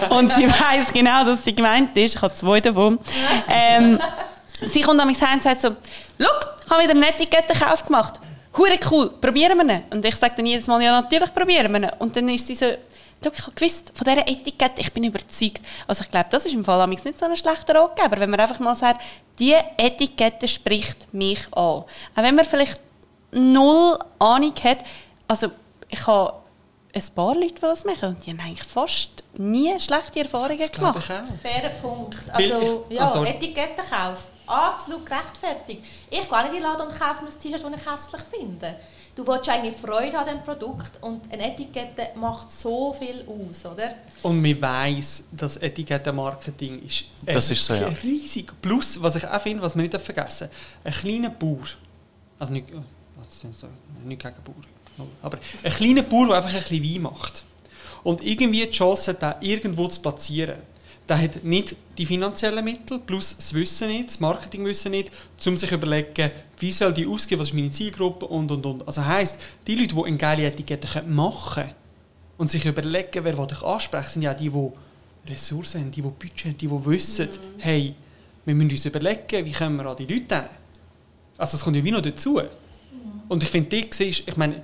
[0.09, 2.15] und sie weiß genau, dass sie gemeint ist.
[2.15, 2.97] Ich habe zwei davon.
[3.47, 3.99] Ähm,
[4.65, 5.75] sie kommt an mich heim und sagt so,
[6.19, 6.25] «Schau,
[6.65, 8.19] ich habe wieder einen Etikettenkauf gemacht.
[8.57, 11.79] Hure cool, probieren wir ihn?» Und ich sage dann jedes Mal, «Ja, natürlich probieren wir
[11.79, 12.65] ihn.» Und dann ist sie so,
[13.23, 16.53] «Schau, ich habe gewusst, von dieser Etikette, ich bin überzeugt.» Also ich glaube, das ist
[16.53, 19.01] im Fall amigs nicht so ein schlechter Ratgeber, wenn man einfach mal sagt,
[19.39, 22.79] «Die Etikette spricht mich an.» Auch wenn man vielleicht
[23.31, 24.79] null Ahnung hat,
[25.27, 25.51] also
[25.89, 26.33] ich habe
[26.93, 31.05] ein paar Leute, die das machen und die haben eigentlich fast nie schlechte Erfahrungen gemacht.
[31.43, 32.17] Fairer Punkt.
[32.31, 34.23] Also, ich- ja, also- Etikettenkauf.
[34.47, 35.83] Absolut gerechtfertigt.
[36.09, 38.75] Ich gehe nicht in den Laden und kaufe mir ein T-Shirt, das ich hässlich finde.
[39.17, 43.95] Du willst eigentlich Freude an diesem Produkt und eine Etikette macht so viel aus, oder?
[44.21, 47.87] Und man weiss, dass Etikettenmarketing ist, Das ist so, ja.
[48.03, 48.53] riesig.
[48.61, 50.49] Plus, was ich auch finde, was man nicht vergessen
[50.83, 51.65] darf, ein kleiner Bauer,
[52.37, 52.83] also nicht, oh,
[53.25, 53.67] das ist so,
[54.05, 57.43] nicht gegen Bauer, aber ein kleiner Bauer, der einfach ein bisschen Wein macht
[58.03, 60.59] und irgendwie die Chance hat, den irgendwo zu platzieren,
[61.07, 65.11] der hat nicht die finanziellen Mittel, plus das Wissen nicht, das Marketingwissen nicht,
[65.45, 68.87] um sich zu überlegen, wie soll die ausgehen, was ist meine Zielgruppe und und und.
[68.87, 71.75] Also heisst, die Leute, die eine geile Etikette machen können
[72.37, 76.45] und sich überlegen, wer ich ansprechen, sind ja die, die Ressourcen haben, die, die Budget
[76.45, 77.95] haben, die, die wissen, hey,
[78.45, 80.45] wir müssen uns überlegen, wie kommen wir an die Leute hin.
[81.37, 82.41] Also es kommt ja wie noch dazu.
[83.29, 84.61] Und ich finde, die siehst, ich meine,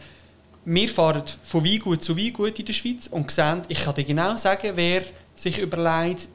[0.66, 4.38] wir fahren von Weingut zu Weingut in der Schweiz und sehen, ich kann dir genau
[4.38, 5.04] sagen, wer
[5.36, 6.28] sich überlegt,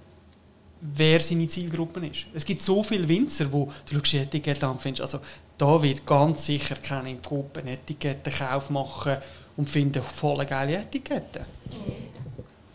[0.81, 2.27] wer seine Zielgruppe ist.
[2.35, 5.21] Es gibt so viele Winzer, wo du schaust die Etikette an findest, also
[5.57, 9.17] da wird ganz sicher keine Gruppe einen Etikettenkauf machen
[9.57, 11.45] und finden voll geile Etiketten.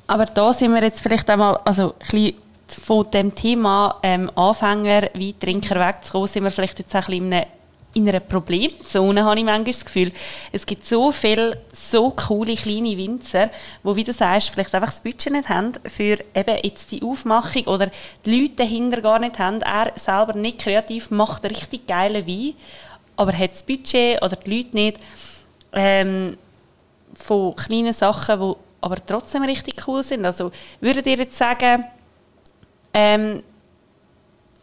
[0.07, 2.36] Aber da sind wir jetzt vielleicht einmal, also ein bisschen
[2.67, 7.47] von dem Thema ähm, Anfänger, Weintrinker wegzukommen, sind wir vielleicht jetzt ein bisschen in einer,
[7.93, 10.12] in einer Problemzone, habe ich manchmal das Gefühl.
[10.51, 13.51] Es gibt so viele, so coole kleine Winzer,
[13.84, 17.65] wo, wie du sagst, vielleicht einfach das Budget nicht haben für eben jetzt die Aufmachung
[17.65, 17.91] oder
[18.25, 19.62] die Leute dahinter gar nicht haben.
[19.62, 22.56] Er selber nicht kreativ, macht richtig geile Wein,
[23.15, 24.99] aber hat das Budget oder die Leute nicht.
[25.73, 26.38] Ähm,
[27.15, 30.25] von kleinen Sachen, die aber trotzdem richtig cool sind.
[30.25, 30.51] Also
[30.82, 31.86] würdet ihr jetzt sagen,
[32.93, 33.43] ähm,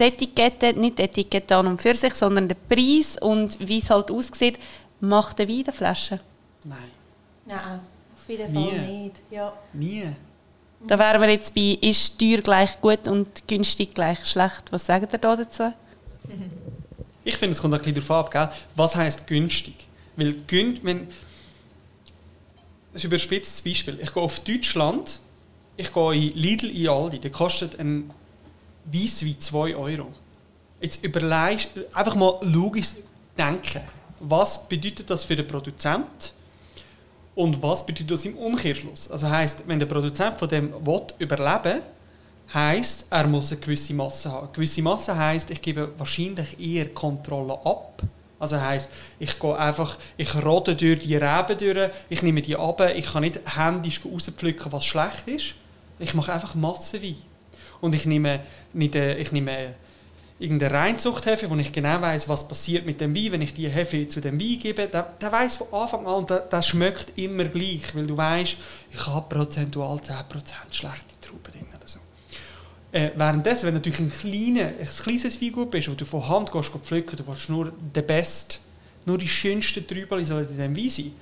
[0.00, 3.90] die Etikette, nicht die Etikette an und für sich, sondern der Preis und wie es
[3.90, 4.58] halt aussieht,
[5.00, 6.20] macht der Wein in der Flasche.
[6.64, 6.78] Nein,
[7.46, 7.80] Nein,
[8.14, 8.70] auf jeden Nie.
[8.70, 9.16] Fall nicht.
[9.30, 9.52] Ja.
[9.72, 10.04] nie.
[10.86, 14.64] Da wären wir jetzt bei, ist teuer gleich gut und günstig gleich schlecht.
[14.70, 15.72] Was sagt ihr da dazu?
[17.22, 18.48] Ich finde, es kommt ein bisschen darauf ab, gell?
[18.76, 19.74] was heisst günstig.
[20.16, 21.16] Weil gün, wenn, das
[22.94, 23.98] ist ein überspitztes Beispiel.
[24.02, 25.20] Ich gehe auf Deutschland,
[25.76, 28.10] ich gehe in Lidl, in Aldi, der kostet ein
[28.92, 30.12] Weisswein 2 Euro.
[30.80, 32.94] Jetzt überlegst einfach mal logisch
[33.36, 33.82] denken,
[34.20, 36.32] was bedeutet das für den Produzent
[37.34, 39.10] und was bedeutet das im Umkehrschluss.
[39.10, 41.80] Also heißt, wenn der Produzent von dem will überleben
[42.52, 44.46] heißt, er muss eine gewisse Masse haben.
[44.46, 48.02] Eine gewisse Masse heißt, ich gebe wahrscheinlich eher Kontrolle ab.
[48.38, 52.80] Also heißt, ich gehe einfach, ich rode durch die Reben durch, ich nehme die ab,
[52.94, 55.54] ich kann nicht händisch rauspflücken, was schlecht ist.
[55.98, 57.16] Ich mache einfach Massenwein.
[57.80, 58.40] Und ich nehme,
[58.72, 59.74] nicht, äh, ich nehme
[60.40, 64.08] irgendeine Reinzuchthefe, wo ich genau weiß, was passiert mit dem Wein, wenn ich die Hefe
[64.08, 67.44] zu dem Wein gebe, der, der weiß von Anfang an, und der, der schmeckt immer
[67.44, 68.56] gleich, weil du weißt,
[68.90, 70.24] ich habe prozentual 10%
[70.70, 71.98] schlechte Trauben drin oder so.
[72.92, 76.50] Äh, währenddessen, wenn du natürlich ein, kleiner, ein kleines Weingut bist, wo du von Hand
[76.50, 78.60] gehst, gehst pflücken, du willst nur den Best,
[79.04, 81.12] nur die schönsten Trübel in diesem Wein sein,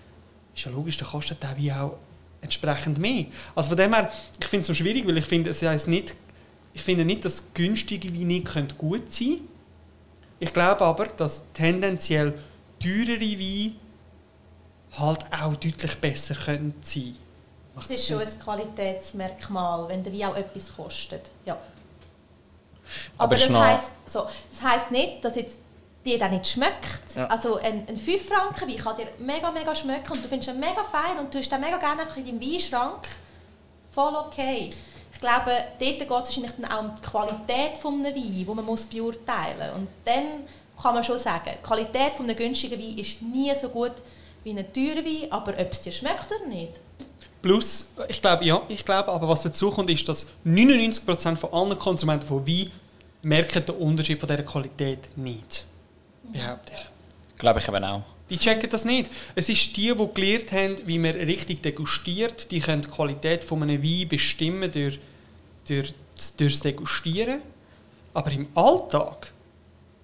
[0.55, 1.99] ist ja logisch, dann kostet der Wein auch
[2.41, 3.27] entsprechend mehr.
[3.55, 6.15] Also von dem her, ich finde es so schwierig, weil ich finde, es heisst nicht,
[6.79, 9.49] ich finde nicht, dass günstige Weine können gut sein können.
[10.39, 12.39] Ich glaube aber, dass tendenziell
[12.81, 13.73] teurere Weine
[14.97, 17.17] halt auch deutlich besser können sein
[17.77, 21.33] Es ist schon ein Qualitätsmerkmal, wenn der Wein auch etwas kostet.
[21.45, 21.59] Ja.
[23.17, 25.59] Aber Aber, das heisst, so, das heisst nicht, dass jetzt
[26.05, 27.17] dir dann nicht schmeckt.
[27.17, 27.27] Ja.
[27.27, 30.61] Also ein, ein 5 Franken Wein kann dir mega, mega schmecken und du findest ihn
[30.61, 33.09] mega fein und du hast den mega gerne einfach in deinem Weinschrank.
[33.91, 34.71] Voll okay.
[35.19, 38.65] Ich glaube, dort geht es wahrscheinlich dann auch um die Qualität des Weins, die man
[38.65, 39.79] muss beurteilen muss.
[39.79, 40.45] Und dann
[40.81, 43.95] kann man schon sagen, die Qualität eines günstigen Wein ist nie so gut
[44.45, 46.79] wie ein teurer Wein, aber ob es dir schmeckt oder nicht,
[47.41, 51.79] Plus, ich glaube, ja, ich glaube, aber was dazu kommt, ist, dass 99% von allen
[51.79, 52.71] Konsumenten von Wein
[53.23, 55.65] merken den Unterschied von dieser Qualität nicht.
[56.25, 57.39] Behaupte ich.
[57.39, 58.03] Glaube ich eben auch.
[58.31, 59.11] Die checken das nicht.
[59.35, 63.63] Es ist die, die gelernt haben, wie man richtig degustiert, die können die Qualität von
[63.63, 64.99] einem Wein bestimmen durch,
[65.67, 65.95] durch,
[66.37, 67.41] durch das Degustieren.
[68.13, 69.33] Aber im Alltag,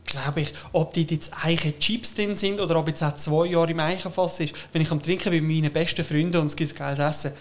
[0.04, 3.70] glaube ich, ob die jetzt Eichen Chips drin sind oder ob jetzt auch zwei Jahre
[3.70, 6.74] im Eichenfass ist, wenn ich am Trinken bin mit meinen besten Freunden und es gibt
[6.76, 7.32] geiles Essen,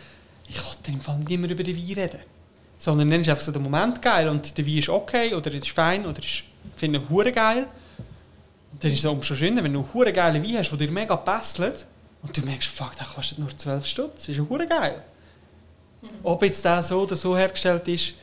[0.48, 2.20] ich wollte im Fall nicht mehr über den Wein reden.
[2.78, 5.70] Sondern dann ist einfach so der Moment geil und der Wein ist okay oder ist
[5.70, 6.44] fein oder ich
[6.76, 7.68] finde hure geil.
[8.84, 11.16] Dann ist es umso schöner, wenn du einen hure geilen Wein hast, der dir mega
[11.16, 11.88] passelt
[12.22, 14.14] und du merkst, fuck, der kostet nur 12 Stutz.
[14.16, 15.02] Das ist ja hure geil.
[16.22, 18.16] Ob jetzt der so oder so hergestellt ist,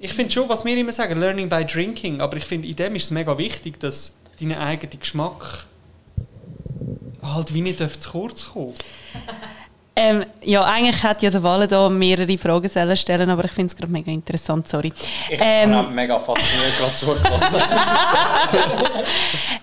[0.00, 2.96] ich finde schon, was wir immer sagen, learning by drinking, aber ich finde, in dem
[2.96, 5.66] ist es mega wichtig, dass dein eigener Geschmack
[7.22, 8.82] halt wie nicht zu kurz kommt.
[10.00, 13.76] Ähm, ja, eigentlich hätte ja der Walle da mehrere Fragen stellen, aber ich finde es
[13.76, 14.92] gerade mega interessant, sorry.
[15.28, 17.46] Ich Ähm, habe mega fasziniert gerade zugelassen.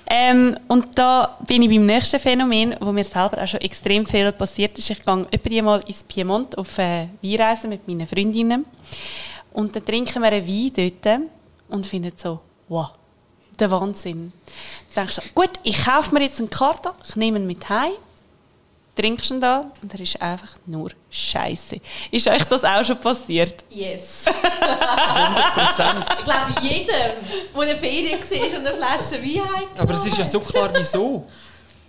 [0.07, 4.31] Ähm, und da bin ich beim nächsten Phänomen, wo mir selber auch schon extrem viel
[4.31, 4.89] passiert ist.
[4.89, 8.65] Ich gehe etwa mal ins Piemont auf äh, Weinreise mit meinen Freundinnen.
[9.51, 10.71] Und dann trinken wir einen Wein
[11.03, 11.19] dort
[11.69, 12.91] und finden so, wow,
[13.59, 14.31] der Wahnsinn.
[14.93, 17.91] Dann denkst du, gut, ich kaufe mir jetzt einen Karton, ich nehme ihn mit heim,
[18.95, 21.77] trinkst ihn da und er ist einfach nur Scheiße.
[22.11, 23.63] Ist euch das auch schon passiert?
[23.69, 24.25] yes.
[24.65, 26.05] 100%.
[26.17, 29.41] Ich glaube, jedem, der in der Ferien war und eine Flasche Wein
[29.73, 29.79] hat.
[29.79, 31.27] Aber es ist ja so klar, wieso.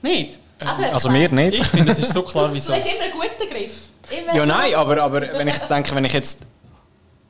[0.03, 0.39] Nicht?
[0.59, 1.59] Also, Also mir nicht.
[1.61, 2.73] Ich finde, es ist so klar, Du wieso.
[2.75, 3.71] hast immer einen guten Griff.
[4.11, 6.43] Immer Ja, nein, aber, aber wenn ich denke, wenn ich jetzt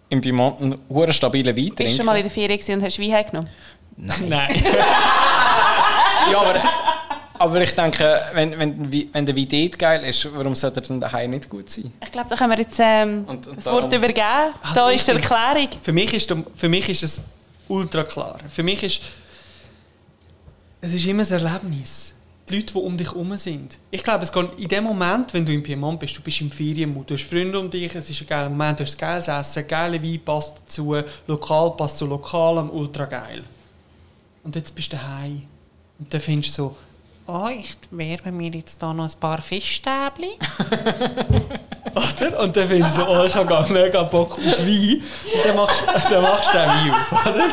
[0.09, 2.49] im Piemont einen hohen stabilen Wein Bist du schon mal in trinke.
[2.49, 3.51] der Ferien und hast Wein heimgenommen?
[3.97, 4.63] Nein.
[6.33, 6.55] Ja, aber,
[7.39, 11.31] aber ich denke, wenn, wenn, wenn der dort geil ist, warum sollte er dann daheim
[11.31, 11.93] nicht gut sein?
[12.03, 14.55] Ich glaube, da können wir jetzt ähm, Und- und das Wort darum- übergeben.
[14.63, 15.69] Also da ist die Erklärung.
[15.83, 17.25] Für mich ist, für mich ist es
[17.69, 18.39] ultra klar.
[18.51, 19.01] Für mich ist
[20.81, 22.13] es ist immer ein Erlebnis.
[22.49, 23.77] Die Leute, die um dich herum sind.
[23.91, 26.51] Ich glaube, es geht in dem Moment, wenn du im Piemont bist, du bist im
[26.53, 29.67] Ferienmut, du hast Freunde um dich, es ist ein geiler Moment, du hast geiles Essen,
[29.67, 30.95] geile Wein passt dazu,
[31.27, 33.43] lokal passt zu lokalem, ultra geil.
[34.45, 35.43] Und jetzt bist du daheim
[35.99, 36.77] und dann findest du so,
[37.27, 40.31] oh, ich werbe mir jetzt da noch ein paar Fischstäbchen.
[41.95, 42.41] Oder?
[42.43, 45.03] Und dann findest du so, oh, ich habe gar mega Bock auf Wein.
[45.35, 47.49] Und dann machst, dann machst du den Wein auf, oder?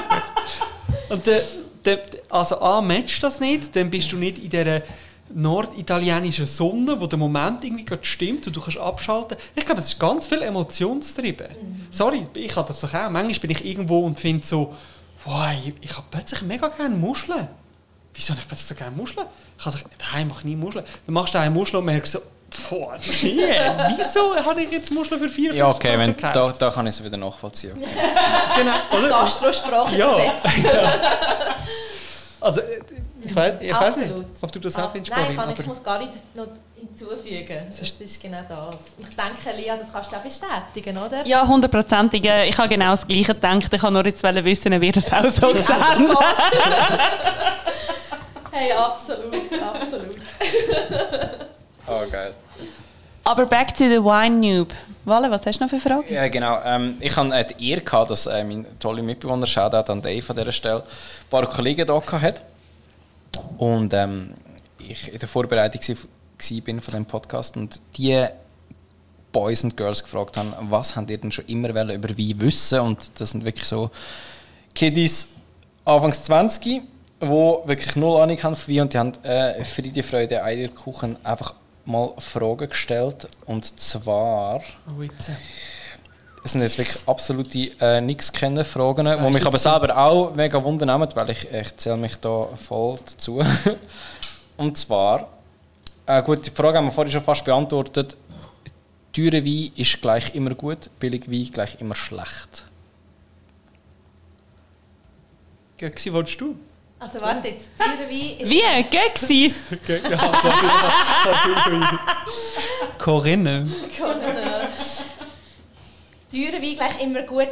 [1.09, 1.41] Und dann,
[1.83, 4.81] dann, also A, matcht das nicht, dann bist du nicht in dieser
[5.33, 9.37] norditalienischen Sonne, wo der Moment irgendwie gerade stimmt und du kannst abschalten.
[9.55, 11.47] Ich glaube, es ist ganz viel emotionstrieben.
[11.89, 13.09] Sorry, ich habe das auch.
[13.09, 14.75] Manchmal bin ich irgendwo und finde so,
[15.25, 17.47] wow, ich, ich habe plötzlich mega gerne Muscheln.
[18.13, 19.25] Wieso ich plötzlich so gerne Muscheln?
[19.57, 20.85] Ich habe daheim mache ich nie Muscheln.
[21.05, 22.19] Dann machst du daheim Muscheln und merkst so,
[22.69, 23.37] boah, nee,
[23.97, 27.03] wieso habe ich jetzt Muscheln für 4 Ja, okay, wenn, da, da kann ich es
[27.03, 27.73] wieder nachvollziehen.
[27.77, 27.87] Okay.
[28.55, 29.09] Genau, oder?
[29.09, 30.13] Gastrosprache Ja.
[30.13, 30.65] übersetzt.
[32.41, 32.81] Also, äh,
[33.21, 35.59] ich weiß, ich weiß nicht, ob du das Ah, auch findest, Nein, Corinne, kann ich,
[35.59, 36.47] ich muss gar nicht noch
[36.87, 37.57] hinzufügen.
[37.67, 38.75] Das ist, genau das.
[38.97, 41.25] Ich denke, Lia, das kannst du auch bestätigen, oder?
[41.25, 42.25] Ja, hundertprozentig.
[42.25, 43.73] Äh, Ich habe genau das Gleiche gedacht.
[43.73, 45.99] Ich wollte nur jetzt wissen, wie das auch so gesagt
[48.51, 50.15] Hey, absolut, absolut.
[51.87, 52.33] Oh, geil.
[53.23, 54.71] Aber back to the Wine Noob.
[55.05, 56.13] Wale, was hast du noch für Fragen?
[56.13, 56.59] Ja, genau.
[56.63, 60.23] Ähm, ich hatte äh, die Ehre, gehabt, dass äh, mein toller Mitbewohner, Shoutout an Dave
[60.29, 62.41] an dieser Stelle, ein paar Kollegen da hatte.
[63.57, 64.35] Und ähm,
[64.77, 65.81] ich in der Vorbereitung
[66.63, 68.25] bin von dem Podcast und die
[69.31, 72.79] Boys und Girls gefragt haben, was habt ihr denn schon immer über Wein wissen?
[72.79, 73.89] Und das sind wirklich so
[74.75, 75.29] Kiddies
[75.85, 80.43] Anfangs 20, die wirklich null Ahnung haben von Wein und die haben äh, Friede, Freude,
[80.43, 83.27] Eierkuchen einfach mal Fragen gestellt.
[83.45, 84.61] Und zwar...
[84.87, 85.31] Oh, jetzt.
[86.45, 90.61] Es sind jetzt wirklich absolute äh, nichts kennen Fragen, die mich aber selber auch mega
[90.61, 93.41] wundern, weil ich, ich zähle mich da voll dazu.
[94.57, 95.29] Und zwar,
[96.05, 98.17] äh, gut, die Frage haben wir vorhin schon fast beantwortet.
[99.13, 102.65] Teure Wein ist gleich immer gut, billig Wein gleich immer schlecht.
[105.77, 106.55] Göxi, wolltest du?
[106.99, 108.49] Also warte jetzt, teure Wein ist...
[108.49, 108.61] Wie?
[109.87, 110.69] Ja, sorry,
[111.23, 111.85] sorry.
[112.97, 113.69] Corinne.
[116.31, 117.47] Teure Wein gleich immer gut...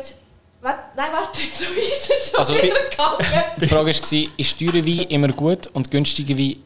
[0.62, 3.26] Warte, nein, warte, jetzt ist es schon Also, wieder gegangen.
[3.58, 6.58] Die Frage war, ist teure Wein immer gut und günstige Wein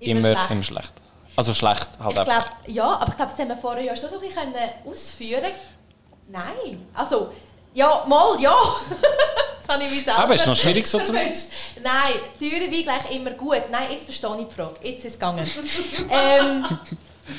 [0.00, 0.50] immer, Immer schlecht.
[0.50, 0.92] immer schlecht?
[1.36, 2.24] Also schlecht halt Ich einfach.
[2.24, 4.70] glaube, ja, aber ich glaube, das haben wir vorher ja schon so ein bisschen können
[4.86, 5.50] ausführen
[6.28, 6.86] Nein.
[6.94, 7.30] Also,
[7.74, 8.54] ja, mal, ja.
[9.58, 10.18] Jetzt habe ich mich selber...
[10.20, 11.46] Aber ist noch schwierig so zum- erwischt.
[11.82, 13.62] Nein, teure wie gleich immer gut.
[13.70, 14.74] Nein, jetzt verstehe ich die Frage.
[14.82, 15.50] Jetzt ist es gegangen.
[16.10, 16.78] ähm,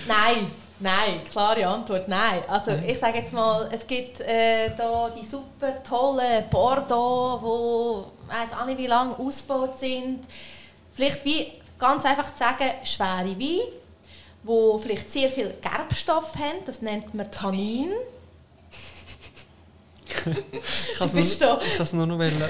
[0.08, 2.42] nein, nein, klare Antwort, nein.
[2.48, 8.36] Also ich sage jetzt mal, es gibt äh, da die super tollen Bordeaux, wo ich
[8.36, 10.22] weiß auch nicht wie lange ausgebaut sind.
[10.94, 13.60] Vielleicht wie ganz einfach zu sagen, schwere Wein,
[14.46, 17.92] wo vielleicht sehr viel Gerbstoff haben, das nennt man Tannin.
[20.08, 21.40] Ich kann es
[21.94, 22.42] nur, nur noch wollen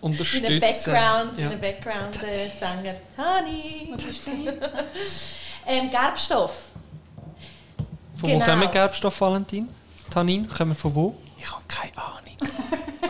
[0.00, 0.46] unterstützen.
[0.46, 1.50] ein Background, wie Ja.
[1.50, 2.94] ein Background-Sänger.
[3.16, 3.94] Tanni!
[5.66, 6.52] ähm, Gerbstoff.
[8.16, 8.44] Von Genau.
[8.44, 9.68] wo kommen Gerbstoff, Valentin?
[10.10, 11.16] Tannin, kommen von wo?
[11.38, 12.09] Ich habe keine Ahnung.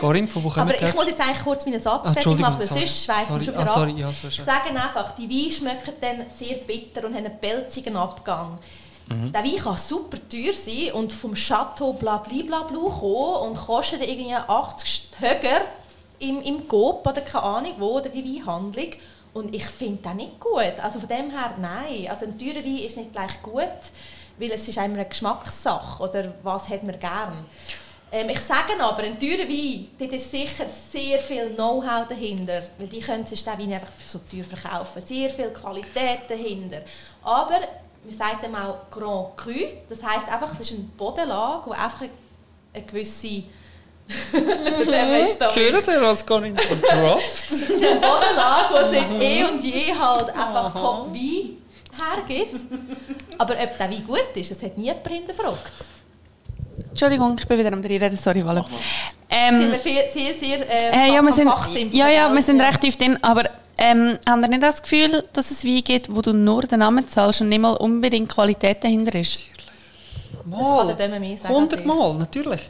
[0.01, 2.59] Corinne, von wo kommen Aber ich muss jetzt eigentlich kurz meinen Satz Ah, fertig machen,
[2.59, 2.79] weil sorry.
[2.81, 3.45] sonst schweifen wir Sorry.
[3.45, 3.97] schon Ah, wieder sorry, ab.
[3.99, 7.39] ja, so ist Ich sage einfach, die Weine schmecken dann sehr bitter und haben einen
[7.39, 8.57] pelzigen Abgang.
[9.09, 15.09] Der Wein kann super teuer sein und vom Chateau blablabla kommen und kostet irgendwie 80
[15.19, 15.61] höher
[16.19, 18.87] im, im Coop oder keine Ahnung wo, oder die Weinhandlung.
[19.33, 20.73] Und ich finde das nicht gut.
[20.81, 22.07] Also von dem her, nein.
[22.09, 23.61] Also ein teurer Wein ist nicht gleich gut,
[24.39, 27.33] weil es ist immer eine Geschmackssache oder was hat man gern.
[28.13, 32.87] Ähm, ich sage aber, ein teurer Wein, dort ist sicher sehr viel Know-how dahinter, weil
[32.87, 35.01] die können sich den Wein einfach so teuer verkaufen.
[35.01, 36.81] Sehr viel Qualität dahinter.
[37.23, 37.59] Aber
[38.03, 39.53] man sagt dem auch Grand Cru,
[39.87, 42.09] das heisst einfach, das ist eine Bodenlage, wo einfach eine,
[42.73, 43.43] eine gewisse...
[45.39, 47.43] Da Gehört ihr, was Corinne droppt?
[47.49, 51.57] das ist eine Bodenlage, die seit eh und je halt einfach Top-Wein
[51.97, 52.65] hergibt.
[53.37, 55.71] Aber ob der Wein gut ist, das hat nie jemand hinterfragt.
[56.91, 58.41] Entschuldigung, ich bin wieder am Reden, sorry.
[58.41, 58.65] Sind
[59.29, 62.81] Ähm, wir viel, sehr, sehr äh, äh, ja, wir sind, ja, ja, wir sind recht
[62.81, 66.33] tief drin, aber ähm, haben ihr nicht das Gefühl, dass es Wein gibt, wo du
[66.33, 69.45] nur den Namen zahlst und nicht mal unbedingt Qualität dahinter ist?
[70.45, 70.91] Das sagen.
[71.29, 71.49] als ich.
[71.49, 72.61] Hundertmal, natürlich.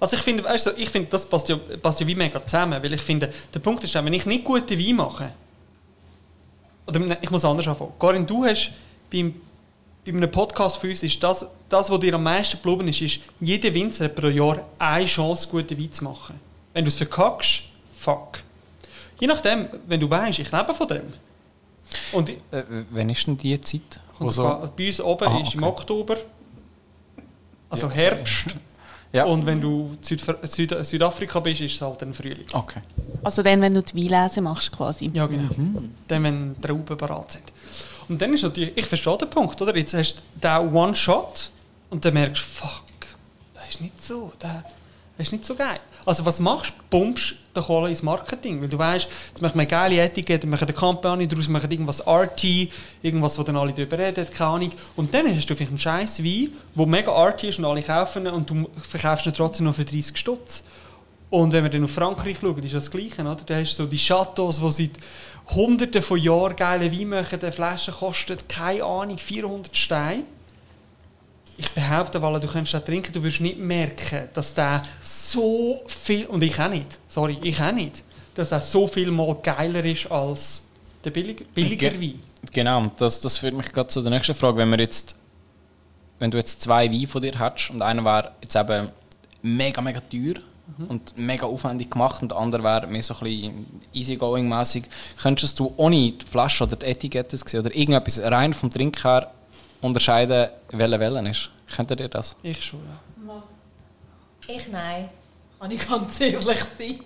[0.00, 2.82] Also ich finde, weißt du, ich finde, das passt ja, passt ja wie mega zusammen,
[2.82, 5.32] weil ich finde, der Punkt ist, wenn ich nicht gute Wein mache,
[6.86, 7.92] oder ich muss anders anfangen.
[7.98, 8.70] Corinne, du hast
[9.12, 9.34] beim,
[10.12, 13.20] bei einem Podcast für uns, ist das, das, was dir am meisten geblieben ist, ist,
[13.40, 16.40] jeder Winzer hat pro Jahr eine Chance, guten Wein zu machen.
[16.72, 17.62] Wenn du es verkackst,
[17.94, 18.38] fuck.
[19.20, 21.12] Je nachdem, wenn du weißt, ich lebe von dem.
[22.12, 24.00] Und ich, Äh, wann ist denn die Zeit?
[24.18, 25.70] wo und so- zwar bei uns oben Ah, ist im okay.
[25.72, 26.16] Oktober,
[27.70, 28.56] also Ja, Herbst.
[29.12, 29.24] Ja.
[29.24, 32.44] Und wenn du Süd Süd Südafrika bist, ist es halt dann Frühling.
[32.52, 32.80] Okay.
[33.24, 35.10] Also dann, wenn du die Weinlese machst quasi.
[35.14, 35.48] Ja, genau.
[36.06, 37.44] Dann, wenn die Trauben bereit sind.
[38.08, 39.76] Und dann ist natürlich, ich verstehe den Punkt, oder?
[39.76, 41.50] Jetzt hast du den One-Shot
[41.90, 42.84] und dann merkst du, fuck,
[43.54, 44.50] das ist nicht so, das,
[45.18, 45.80] ist nicht so geil.
[46.06, 46.98] Also was machst du?
[46.98, 50.72] Pumpst den Kohle ins Marketing, weil du weißt, jetzt machen wir geile Etikette, machen eine
[50.72, 52.44] Kampagne daraus, machen irgendwas RT,
[53.02, 54.72] irgendwas, wo dann alle darüber reden, keine Ahnung.
[54.96, 58.26] Und dann hast du vielleicht einen scheiß Wein, der mega RT ist und alle kaufen
[58.26, 60.64] und du verkaufst ihn trotzdem noch für 30 Stutz.
[61.30, 63.20] Und wenn wir dann auf Frankreich schauen, ist das Gleiche.
[63.20, 63.36] Oder?
[63.44, 64.92] Da hast du so die Chateaus, die seit
[65.50, 67.40] Hunderten von Jahren geile Wein machen.
[67.40, 70.22] Eine Flasche kostet, keine Ahnung, 400 Steine.
[71.56, 76.26] Ich behaupte, weil du könntest das trinken, du wirst nicht merken, dass der so viel,
[76.26, 78.04] und ich auch nicht, sorry, ich auch nicht,
[78.36, 80.62] dass er so viel mal geiler ist als
[81.02, 82.20] der billig, billiger Ge- Wein.
[82.52, 84.58] Genau, das, das führt mich gerade zu der nächsten Frage.
[84.58, 85.16] Wenn, wir jetzt,
[86.20, 88.90] wenn du jetzt zwei Weine von dir hättest und einer wäre jetzt eben
[89.42, 90.34] mega, mega teuer
[90.88, 94.84] und mega aufwendig gemacht und der andere wäre mehr so ein bisschen easygoing-mäßig,
[95.20, 99.30] könntest du ohne die Flasche oder die Etikette oder irgendetwas rein vom Trink her
[99.80, 101.50] unterscheiden, welche Wellen ist?
[101.74, 102.36] Könnt ihr das?
[102.42, 103.42] Ich schon, ja.
[104.48, 105.10] Ich nein.
[105.60, 107.00] Kann ich ganz ehrlich sein.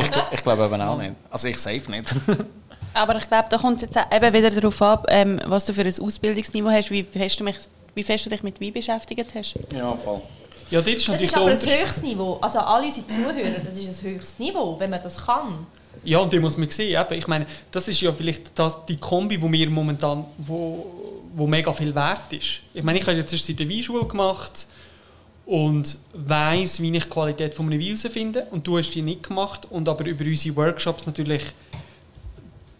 [0.00, 1.14] ich, ich glaube eben auch nicht.
[1.30, 2.14] Also ich safe nicht.
[2.94, 5.82] Aber ich glaube, da kommt es jetzt eben wieder darauf ab, ähm, was du für
[5.82, 7.56] ein Ausbildungsniveau hast, wie, hast du mich,
[7.94, 9.58] wie fest du dich mit Wein beschäftigt hast.
[9.72, 10.22] ja, voll.
[10.70, 11.80] Ja, dort ist Das ist aber ein Unterschied.
[11.80, 12.38] höchstes Niveau.
[12.40, 15.66] Also alle unsere Zuhörer, das ist ein höchstes Niveau, wenn man das kann.
[16.04, 17.00] Ja, und die muss man sehen.
[17.00, 20.86] Eben, ich meine, das ist ja vielleicht das, die Kombi, wo mir momentan wo,
[21.34, 22.60] wo mega viel wert ist.
[22.74, 24.66] Ich meine, ich habe jetzt erst seit der Weinschule gemacht
[25.46, 28.46] und weiß, wie ich die Qualität von einem Wein herausfinde.
[28.50, 29.66] Und du hast die nicht gemacht.
[29.70, 31.42] Und aber über unsere Workshops natürlich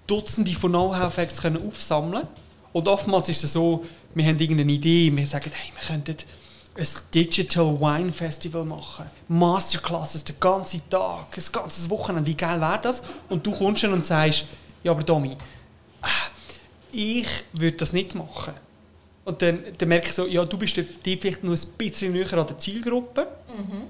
[0.07, 2.27] Dutzende von Know-how-Facts können aufsammeln
[2.73, 3.85] Und oftmals ist es so,
[4.15, 6.17] wir haben irgendeine Idee, wir sagen, hey, wir könnten
[6.77, 9.07] ein Digital Wine Festival machen.
[9.29, 12.27] Masterclasses den ganzen Tag, ein ganzes Wochenende.
[12.27, 13.03] Wie geil wäre das?
[13.29, 14.45] Und du kommst dann und sagst,
[14.83, 16.07] ja, aber Domi, äh,
[16.93, 18.55] ich würde das nicht machen.
[19.25, 22.47] Und dann, dann merke ich so, ja, du bist vielleicht noch ein bisschen näher an
[22.47, 23.27] der Zielgruppe.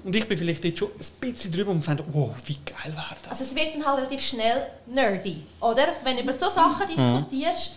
[0.03, 3.15] Und ich bin vielleicht jetzt schon ein bisschen drüber und finde, wow, wie geil wäre
[3.21, 3.39] das?
[3.39, 5.89] Also es wird dann halt relativ schnell nerdy, oder?
[6.03, 7.73] Wenn du über so Sachen diskutierst,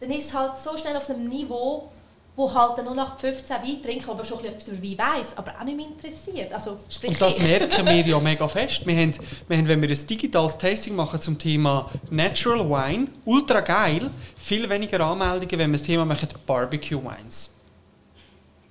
[0.00, 1.90] dann ist es halt so schnell auf einem Niveau,
[2.38, 5.54] wo halt dann nur nach 15 Wein trinken, aber schon etwas über Wein weiss, aber
[5.58, 6.52] auch nicht mehr interessiert.
[6.52, 7.42] Also sprich Und das ich.
[7.42, 8.86] merken wir ja mega fest.
[8.86, 9.12] Wir haben,
[9.48, 14.68] wir haben, wenn wir ein digitales Tasting machen zum Thema Natural Wine, ultra geil, viel
[14.68, 17.56] weniger Anmeldungen, wenn wir das Thema machen Barbecue Wines.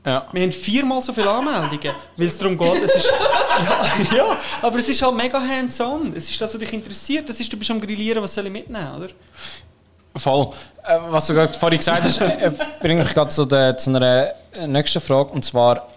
[0.05, 0.25] Ja.
[0.31, 3.05] Wir haben viermal so viele Anmeldungen, weil es darum geht, es ist,
[4.13, 6.13] ja, ja, aber es ist halt mega hands-on.
[6.15, 7.27] Es ist das, was dich interessiert.
[7.27, 9.09] Das ist, du bist am Grillieren, was soll ich mitnehmen, oder?
[10.17, 10.49] Voll.
[10.83, 14.31] Äh, was du gerade vorhin gesagt hast, äh, bringt mich gerade zu, der, zu einer
[14.53, 15.31] äh, nächsten Frage.
[15.31, 15.87] Und zwar,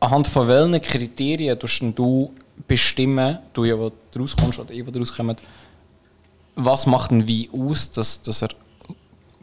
[0.00, 2.32] anhand von welchen Kriterien tust du
[2.66, 5.42] bestimmen, du ja, wo du rauskommst oder ihr, wo du rauskommt,
[6.54, 8.50] was macht ein Wein aus, dass, dass er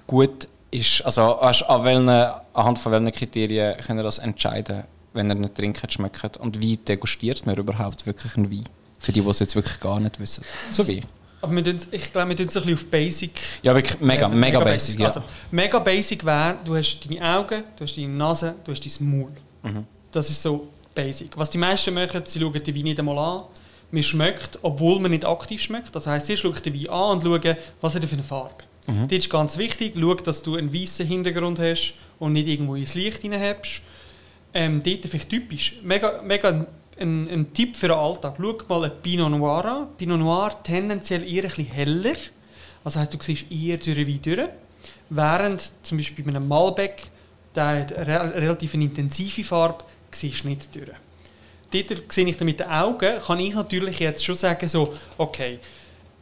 [0.08, 1.02] gut ist?
[1.04, 2.10] Also weißt, an welchen,
[2.54, 6.38] anhand von welchen Kriterien könnt ihr das entscheiden, wenn ihr nicht trinkt, schmeckt?
[6.38, 8.66] Und wie degustiert man überhaupt wirklich einen Wein?
[9.00, 10.44] Für die, die es jetzt wirklich gar nicht wissen.
[10.72, 11.02] So wie.
[11.42, 13.32] Aber wir tun's- ich glaube, wir tun es ein bisschen auf Basic
[13.64, 15.00] Ja, wirklich mega, Ja, mega, basic.
[15.00, 15.06] Ja.
[15.06, 19.10] Also, mega basic wäre, du hast deine Augen, du hast deine Nase, du hast dein
[19.10, 19.32] Maul.
[19.64, 19.86] Mhm.
[20.12, 21.38] Das ist so basic.
[21.38, 23.44] Was die meisten machen, sie schauen die Wein nicht einmal an.
[23.92, 25.96] Man schmeckt, obwohl man nicht aktiv schmeckt.
[25.96, 28.64] Das heisst, sie schauen den Wein an und schauen, was hat er für eine Farbe.
[28.88, 29.08] Mhm.
[29.08, 29.94] Das ist ganz wichtig.
[30.00, 33.82] Schau, dass du einen weißen Hintergrund hast und nicht irgendwo ins Licht hineinhebst.
[34.54, 35.76] Ähm, dort vielleicht typisch.
[35.84, 36.66] Mega, mega
[37.00, 38.36] ein, ein, Tipp für den Alltag.
[38.38, 39.88] Schau mal ein Pinot Noir an.
[39.98, 42.16] Pinot Noir tendenziell eher ein bisschen heller.
[42.84, 44.50] Also heisst, du siehst eher durch Wein durch.
[45.10, 47.04] Während zum Beispiel bei einem Malbec,
[47.56, 50.88] der hat eine re relativ intensive Farbe, siehst du nicht durch.
[51.72, 55.60] Dort sehe ich dann mit den Augen, kann ich natürlich jetzt schon sagen, so, okay,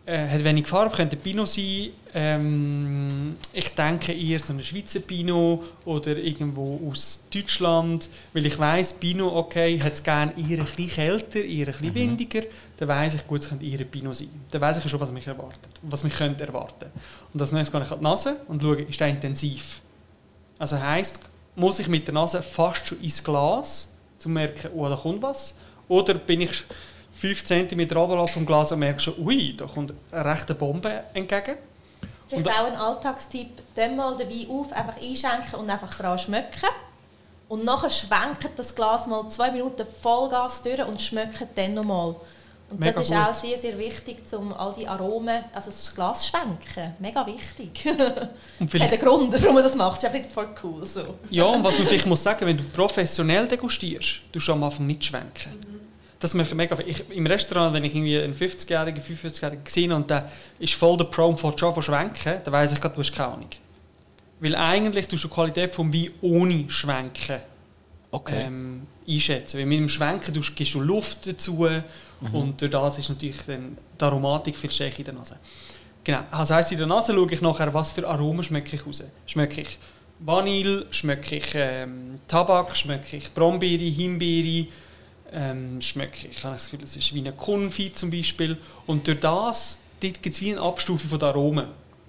[0.07, 1.89] äh, hat wenig Farbe, könnte ein Pinot sein.
[2.13, 8.93] Ähm, ich denke eher so ein Schweizer Pinot oder irgendwo aus Deutschland, weil ich weiß
[8.93, 12.43] Pinot, okay, hat es gerne eher ein bisschen kälter, eher ein bisschen windiger.
[12.77, 14.29] Dann weiß ich, gut, es könnte eher ein Pinot sein.
[14.49, 16.89] Dann weiß ich schon, was mich erwartet, was mich könnte erwarten.
[17.33, 19.81] Und als nächstes gehe ich an die Nase und schaue, ist der intensiv?
[20.57, 21.19] Also heisst,
[21.55, 25.21] muss ich mit der Nase fast schon ins Glas, um zu merken, oh, da kommt
[25.21, 25.53] was?
[25.89, 26.63] Oder bin ich
[27.19, 31.55] 5 cm runter vom Glas und merke schon, ui, da kommt eine rechte Bombe entgegen?
[32.29, 36.69] Vielleicht auch ein Alltagstipp, dann mal den Wein auf, einfach einschenken und einfach dran schmecken.
[37.47, 42.15] Und nachher schwenkt das Glas mal zwei Minuten Vollgas durch und schmeckt dann nochmal.
[42.69, 43.25] Und Mega das ist gut.
[43.25, 46.95] auch sehr, sehr wichtig, um all die Aromen, also das Glas schwenken.
[46.99, 47.85] Mega wichtig.
[48.59, 50.03] Und Das hat einen Grund, warum man das macht.
[50.03, 51.15] Das ist einfach voll cool so.
[51.29, 54.85] ja, und was man vielleicht muss sagen, wenn du professionell degustierst, du du am Anfang
[54.85, 55.77] nicht schwenken.
[56.19, 56.87] Das macht mega viel.
[56.87, 60.97] ich, Im Restaurant, wenn ich irgendwie einen 50-Jährigen, 45-Jährigen gesehen habe und der ist voll
[60.97, 63.49] der Pro und fährt schon von schwenken, dann weiss ich gerade, du hast keine Ahnung.
[64.39, 67.37] Weil eigentlich tust du die Qualität vom Wein ohne Schwenken
[68.09, 68.43] Okay.
[68.45, 69.59] ähm, einschätzen.
[69.59, 71.67] Weil mit dem Schwenken tust, gibst du Luft dazu
[72.31, 75.37] und durch das ist natürlich dann die Aromatik viel stärker in der Nase.
[76.03, 76.21] Genau.
[76.31, 79.03] Das heisst, in der Nase schaue ich nachher, was für Aromen schmecke ich raus.
[79.25, 79.77] Schmecke ich
[80.19, 84.67] Vanille, schmecke ich ähm, Tabak, schmecke ich Brombeere, Himbeere,
[85.33, 86.43] ähm, schmecke ich.
[86.43, 88.57] habe das Gefühl, es ist wie eine Konfi zum Beispiel.
[88.85, 91.67] Und durch das, gibt es wie eine Abstufung von Aromen.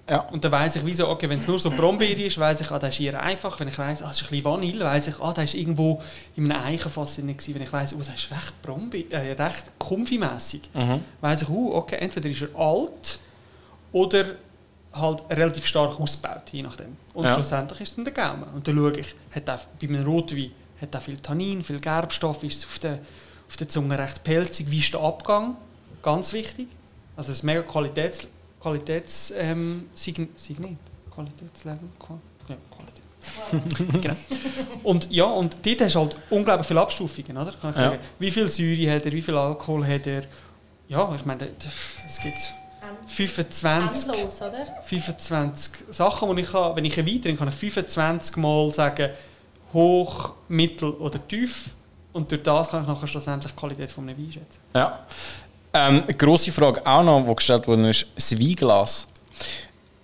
[0.09, 0.21] Ja.
[0.29, 2.71] Und dann weiss ich, wie so, okay, wenn es nur so Brombeere ist, weiss ich,
[2.71, 3.59] ah, das ist eher einfach.
[3.59, 6.01] Wenn ich weiss, ah, es ist ein bisschen Vanille, weiss ich, ah, das ist irgendwo
[6.35, 7.53] in einem Eichenfass drin gewesen.
[7.53, 11.01] Wenn ich weiss, oh, das ist recht Brombeere, äh, recht Konfimässig, Mhm.
[11.21, 13.19] weiss ich, uh, okay, entweder ist er alt
[13.91, 14.25] oder
[14.93, 16.97] halt relativ stark ausgebaut, je nachdem.
[17.13, 17.35] Und Ja.
[17.35, 18.45] schlussendlich ist es dann der Gaumen.
[18.55, 20.49] Und dann schaue ich, hat er, bei einem Rotwein
[20.81, 22.99] hat er viel Tannin, viel Gerbstoff, ist auf der,
[23.47, 25.55] auf der Zunge recht pelzig, wie ist der Abgang?
[26.01, 26.67] Ganz wichtig.
[27.15, 28.27] Also es ist mega Qualitäts...
[28.61, 29.33] Qualitäts...
[29.37, 30.77] Ähm, Sign, Signet?
[31.13, 31.89] Qualitätslevel?
[31.97, 32.19] Qua-
[32.49, 34.01] Ja, Qualität.
[34.01, 34.15] genau.
[34.83, 37.51] Und ja, und dort hast du halt unglaublich viele Abstufungen, oder?
[37.53, 37.91] Kann ich Ja.
[37.91, 37.99] sagen.
[38.19, 40.23] Wie viel Säure hat er, wie viel Alkohol hat er?
[40.87, 41.49] Ja, ich meine,
[42.07, 42.37] es gibt
[43.05, 44.09] 25...
[44.09, 44.65] Endlos, oder?
[44.83, 46.75] 25 Sachen, die ich habe.
[46.77, 49.09] Wenn ich einen Wein trinke, kann ich 25 Mal sagen,
[49.73, 51.71] hoch, mittel oder tief.
[52.13, 54.59] Und durch das kann ich nachher schlussendlich die Qualität von einem Wein schätzen.
[54.73, 54.99] Ja.
[55.71, 59.07] Ähm, eine grosse Frage auch noch, die gestellt wurde, ist das Weinglas.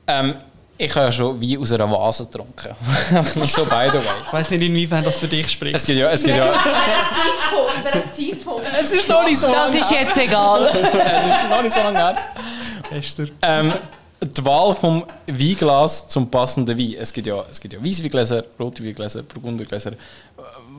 [0.08, 0.36] Ähm,
[0.78, 2.76] ich habe ja schon Wein aus einer Vase getrunken.
[3.46, 4.04] so by the way.
[4.28, 5.76] Ich weiß nicht, inwiefern das für dich spricht.
[5.76, 6.12] Es gibt ja...
[6.12, 6.54] Es, gibt ja
[8.14, 10.64] Zeitpunkt, es ist noch nicht so Das lange ist jetzt egal.
[10.64, 12.18] Es ist noch nicht so lange her.
[12.92, 13.28] Esther.
[13.42, 13.74] Ähm,
[14.28, 16.96] die Wahl vom Weinglas zum passenden Wein.
[17.00, 19.94] Es gibt ja, es gibt ja Weissweingläser, Rotweingläser, Burgundergläser.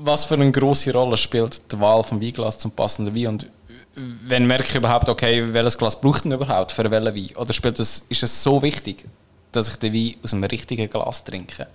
[0.03, 3.27] Was für eine grosse Rolle spielt die Wahl vom Weinglas zum passenden Wein?
[3.29, 3.47] Und
[3.95, 7.37] wenn merke ich überhaupt, okay, welches Glas braucht denn überhaupt für welchen Wein?
[7.37, 9.05] Oder spielt das, ist es so wichtig,
[9.53, 11.67] dass ich den Wein aus einem richtigen Glas trinke?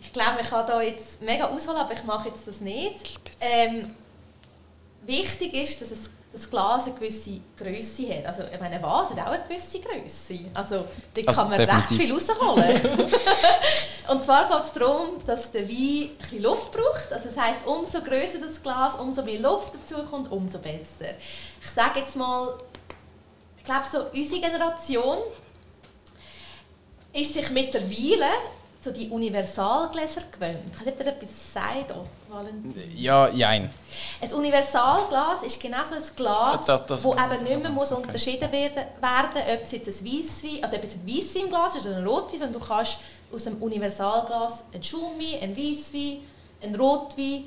[0.00, 3.18] Ich glaube, ich kann da jetzt mega ausholen, aber ich mache jetzt das nicht.
[3.40, 3.90] Ähm,
[5.04, 8.26] wichtig ist, dass es, das Glas eine gewisse Größe hat.
[8.26, 10.38] Also ich meine, eine Vase hat auch eine gewisse Größe.
[10.54, 10.84] Also
[11.14, 11.90] da Also kann man definitiv.
[11.90, 12.80] recht viel rausholen.
[14.08, 17.12] Und zwar geht es darum, dass der Wein ein bisschen Luft braucht.
[17.12, 21.14] Also das heisst, umso größer das Glas, umso mehr Luft dazu kommt, umso besser.
[21.60, 22.56] Ich sage jetzt mal,
[23.58, 25.18] ich glaube so unsere Generation
[27.12, 28.26] ist sich mittlerweile
[28.86, 30.58] so die Universalgläser gewöhnt.
[30.72, 32.92] Ich weiß nicht, ob ihr etwas sagt, oh, Valentin.
[32.96, 33.70] Ja, jein.
[34.20, 38.02] Ein Universalglas ist genau so ein Glas, Das- das- wo eben nicht mehr muss okay.
[38.06, 41.96] unterschieden werden, werden, ob es jetzt ein Weisswein, also ob es ein Weissweinglas ist oder
[41.96, 42.98] ein Rotwein, sondern du kannst
[43.34, 46.18] aus dem Universalglas ein Schumi, ein Weisswein,
[46.62, 47.44] ein Rotwein,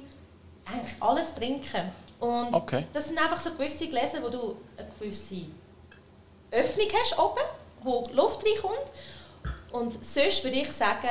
[0.65, 1.91] eigentlich alles trinken.
[2.19, 2.85] Und Okay.
[2.93, 5.45] das sind einfach so gewisse Gläser, wo du eine gewisse
[6.51, 7.39] Öffnung hast oben,
[7.83, 8.91] wo Luft reinkommt.
[9.71, 11.07] Und sonst würde ich sagen,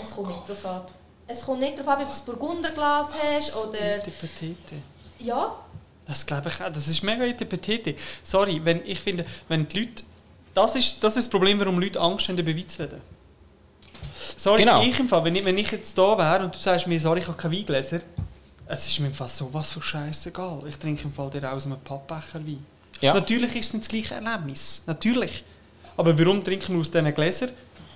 [0.00, 0.90] es kommt nicht darauf ab.
[1.26, 3.78] Es kommt nicht darauf ab, ob du ein Burgunderglas hast oder...
[3.98, 4.76] Petete.
[5.18, 5.56] Ja,
[6.06, 6.72] Das glaube ich auch.
[6.72, 7.94] Das ist mega Petete.
[8.22, 10.04] Sorry, wenn ich finde, wenn die Leute...
[10.54, 13.00] Das ist, das ist das Problem, warum Leute Angst haben, über Wein zu reden.
[14.36, 14.82] Sorry, Genau.
[14.82, 17.20] ich im Fall, wenn ich, wenn ich jetzt da wäre und du sagst mir, sorry,
[17.20, 18.00] ich habe keine Weingläser,
[18.66, 20.64] es ist mir im Fall sowas von scheißegal.
[20.68, 22.64] Ich trinke im Fall dir aus einem Pappbecher Wein.
[23.00, 23.14] Ja.
[23.14, 24.82] Natürlich ist es nicht das gleiche Erlebnis.
[24.86, 25.44] Natürlich.
[25.96, 27.50] Aber warum trinken wir aus diesen Gläsern?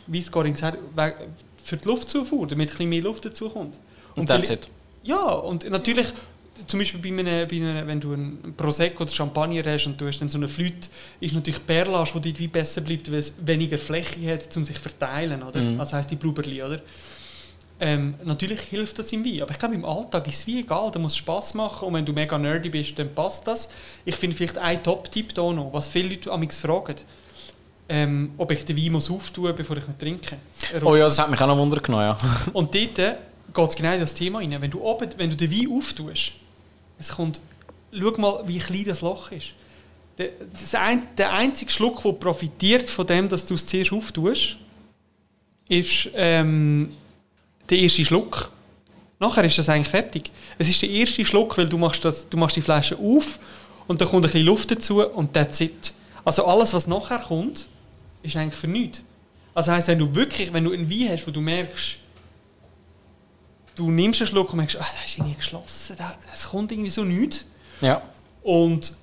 [0.06, 0.78] Wie es Corinne gesagt
[1.62, 3.78] für die Luftzufuhr, damit ein bisschen mehr Luft dazukommt.
[4.16, 4.70] Und that's vielleicht- it.
[5.02, 6.06] ja, und natürlich,
[6.66, 10.06] zum Beispiel bei einem, bei einem, wenn du einen Prosecco oder Champagner hast und du
[10.06, 10.88] hast dann so eine Flüte,
[11.20, 14.76] ist natürlich Perlage, die dort wie besser bleibt, weil es weniger Fläche hat, um sich
[14.76, 15.60] zu verteilen, oder?
[15.60, 15.80] Mhm.
[15.80, 16.80] Also heisst die Blubberli, oder?
[17.80, 20.92] Ähm, natürlich hilft das im Wein, aber ich glaube im Alltag ist es wie egal,
[20.92, 23.68] da muss es Spass machen und wenn du mega nerdy bist, dann passt das.
[24.04, 26.94] Ich finde vielleicht ein Top-Tipp hier noch, was viele Leute an mich fragen,
[27.88, 30.36] ähm, ob ich den Wein muss auftun muss, bevor ich ihn trinke.
[30.82, 32.18] Oh ja, das hat mich auch noch Wunder genommen, ja.
[32.52, 34.56] Und dort geht es genau in das Thema rein.
[34.58, 36.32] Wenn du, oben, wenn du den Wein auftust,
[36.98, 37.40] es kommt,
[37.92, 39.48] schau mal, wie klein das Loch ist.
[40.18, 40.30] Der,
[40.80, 44.58] ein, der einzige Schluck, der profitiert von dem, dass du es zuerst auftust,
[45.68, 46.92] ist ähm,
[47.68, 48.50] der erste Schluck.
[49.18, 50.30] Nachher ist das eigentlich fertig.
[50.58, 53.38] Es ist der erste Schluck, weil du machst, das, du machst die Flasche auf
[53.86, 55.92] und dann kommt ein bisschen Luft dazu und that's it.
[56.24, 57.66] Also alles, was nachher kommt,
[58.24, 59.02] ist eigentlich für nichts.
[59.54, 61.98] Also heisst, wenn du wirklich, wenn du einen Wein hast, wo du merkst,
[63.76, 66.90] du nimmst einen Schluck und merkst, ah, das ist irgendwie geschlossen, da- das kommt irgendwie
[66.90, 67.44] so nichts.
[67.80, 68.02] Ja.
[68.42, 68.94] Und,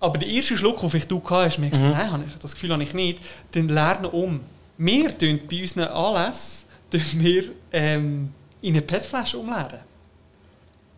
[0.00, 1.92] aber der erste Schluck, den vielleicht du gehabt hast, merkst du, Mhm.
[1.92, 3.20] nein, das Gefühl habe ich nicht,
[3.52, 4.40] dann lernen um.
[4.76, 9.80] Wir tun bei unseren Anlässen wir, ähm, in eine PET-Flasche umleeren.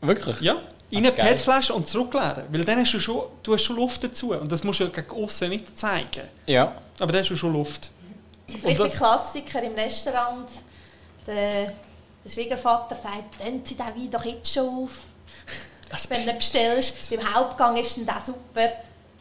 [0.03, 0.41] Wirklich?
[0.41, 0.57] Ja,
[0.91, 1.13] in eine.
[1.13, 2.45] PET-Flasche und zurückleeren.
[2.51, 4.33] Weil dann hast du schon, du hast schon Luft dazu.
[4.33, 6.29] Und das musst du ja gegen außen nicht zeigen.
[6.47, 6.75] Ja.
[7.01, 7.91] Aber dann hast du schon Luft.
[8.47, 10.49] vielleicht das- Klassiker im Restaurant.
[11.27, 11.73] Der,
[12.25, 14.91] der Schwiegervater sagt, dann sie den Wein doch jetzt schon auf.
[16.09, 18.73] Wenn du ihn bestellst, beim Hauptgang ist dann der super.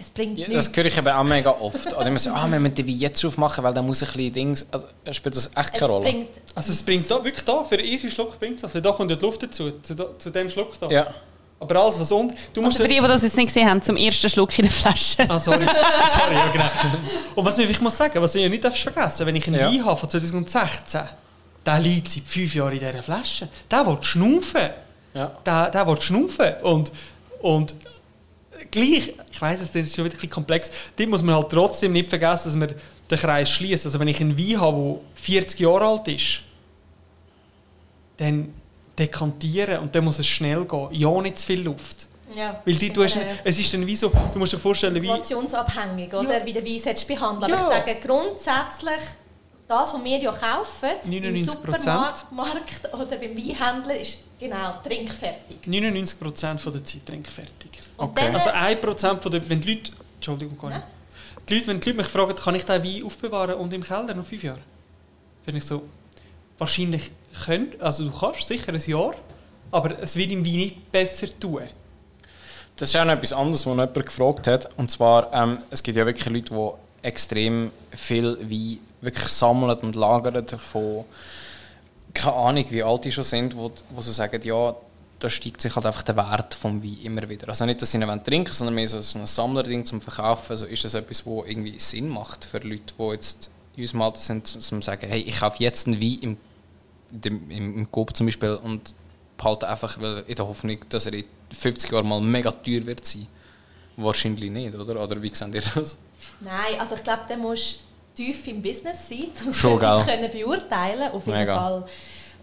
[0.01, 0.67] Es bringt Ja, nichts.
[0.67, 1.93] das höre ich aber auch mega oft.
[1.93, 4.31] Oder immer so, ah, wir müssen den Wein jetzt aufmachen, weil dann muss ein bisschen
[4.33, 4.65] Dings...
[4.71, 6.05] Also, spielt das echt es keine Rolle?
[6.05, 8.73] bringt Also es bringt da, wirklich da, für den ersten Schluck bringt es das.
[8.73, 10.89] Weil da kommt ja die Luft dazu, zu, da- zu dem Schluck da.
[10.89, 11.13] Ja.
[11.59, 12.35] Aber alles, was unten...
[12.53, 14.71] Du Also für die, die das jetzt nicht gesehen haben, zum ersten Schluck in der
[14.71, 15.29] Flasche.
[15.29, 15.65] Ah, sorry.
[16.15, 16.65] sorry, ja, genau.
[17.35, 19.67] Und was ich muss sagen, was ich ja nicht vergessen wenn ich einen Ja.
[19.67, 21.01] Wein habe von 2016,
[21.65, 23.49] der liegt seit fünf Jahren in dieser Flasche.
[23.69, 24.69] Der will schnaufen.
[25.13, 25.31] Ja.
[25.45, 26.53] Der, der will schnaufen.
[26.63, 26.93] Und,
[27.41, 27.75] und
[28.71, 31.91] gleich, ich weiß es ist schon wieder ein bisschen komplex, dort muss man halt trotzdem
[31.91, 32.73] nicht vergessen, dass man
[33.11, 33.85] den Kreis schließt.
[33.85, 36.41] Also wenn ich einen Wein habe, der 40 Jahre alt ist,
[38.17, 38.53] dann
[38.99, 40.87] dekantieren und dann muss es schnell gehen.
[40.91, 42.07] Ja, nicht zu viel Luft.
[42.35, 42.61] Ja.
[42.63, 45.07] Weil die, du hast, Äh, es ist dann wie so, du musst dir vorstellen, wie...
[45.07, 46.39] Situationsabhängig, oder?
[46.39, 46.45] Ja.
[46.45, 47.51] Wie der Wein solltest du behandeln.
[47.53, 47.79] Aber Ja.
[47.79, 49.09] ich sage grundsätzlich,
[49.67, 51.49] das, was wir ja kaufen, im 99%.
[51.49, 55.57] Supermarkt oder beim Weinhändler, ist genau trinkfertig.
[55.65, 57.71] 99% von der Zeit trinkfertig.
[57.97, 58.25] Okay.
[58.25, 60.83] dann, Also 1% von der, wenn die Leute, Entschuldigung, gar nicht.
[61.47, 64.13] Die Leute, wenn die Leute mich fragen, kann ich diesen Wein aufbewahren und im Keller
[64.13, 64.59] noch fünf Jahre?
[65.45, 65.81] Finde ich so,
[66.59, 67.11] wahrscheinlich
[67.45, 69.15] könnt, also du kannst sicher ein Jahr,
[69.71, 71.63] aber es wird im Wein nicht besser tun.
[72.77, 74.69] Das ist auch noch etwas anderes, was jemand gefragt hat.
[74.77, 79.95] Und zwar, ähm, es gibt ja wirklich Leute, die extrem viel Wein wirklich sammeln und
[79.95, 81.05] lagern von
[82.13, 84.75] keine Ahnung, wie alt die schon sind, wo, wo sie sagen, ja,
[85.19, 87.49] da steigt sich halt einfach der Wert vom Wein immer wieder.
[87.49, 90.51] Also nicht, dass sie ihn trinken sondern mehr so ein Sammlerding zum Verkaufen.
[90.51, 94.21] Also ist das etwas, wo irgendwie Sinn macht für Leute, die jetzt in unserem Alter
[94.21, 96.37] sind, man sagen, hey, ich kaufe jetzt einen Wein im,
[97.11, 98.93] im, im, im Coop zum Beispiel und
[99.37, 103.05] behalte einfach, weil in der Hoffnung, dass er in 50 Jahren mal mega teuer wird
[103.05, 103.27] sein.
[103.95, 105.03] Wahrscheinlich nicht, oder?
[105.03, 105.97] Oder wie seht ihr das?
[106.39, 107.79] nein, also ich glaube, da musst
[108.15, 110.03] du tief im Business sein, um gell?
[110.05, 111.57] können beurteilen auf jeden Mega.
[111.57, 111.85] Fall.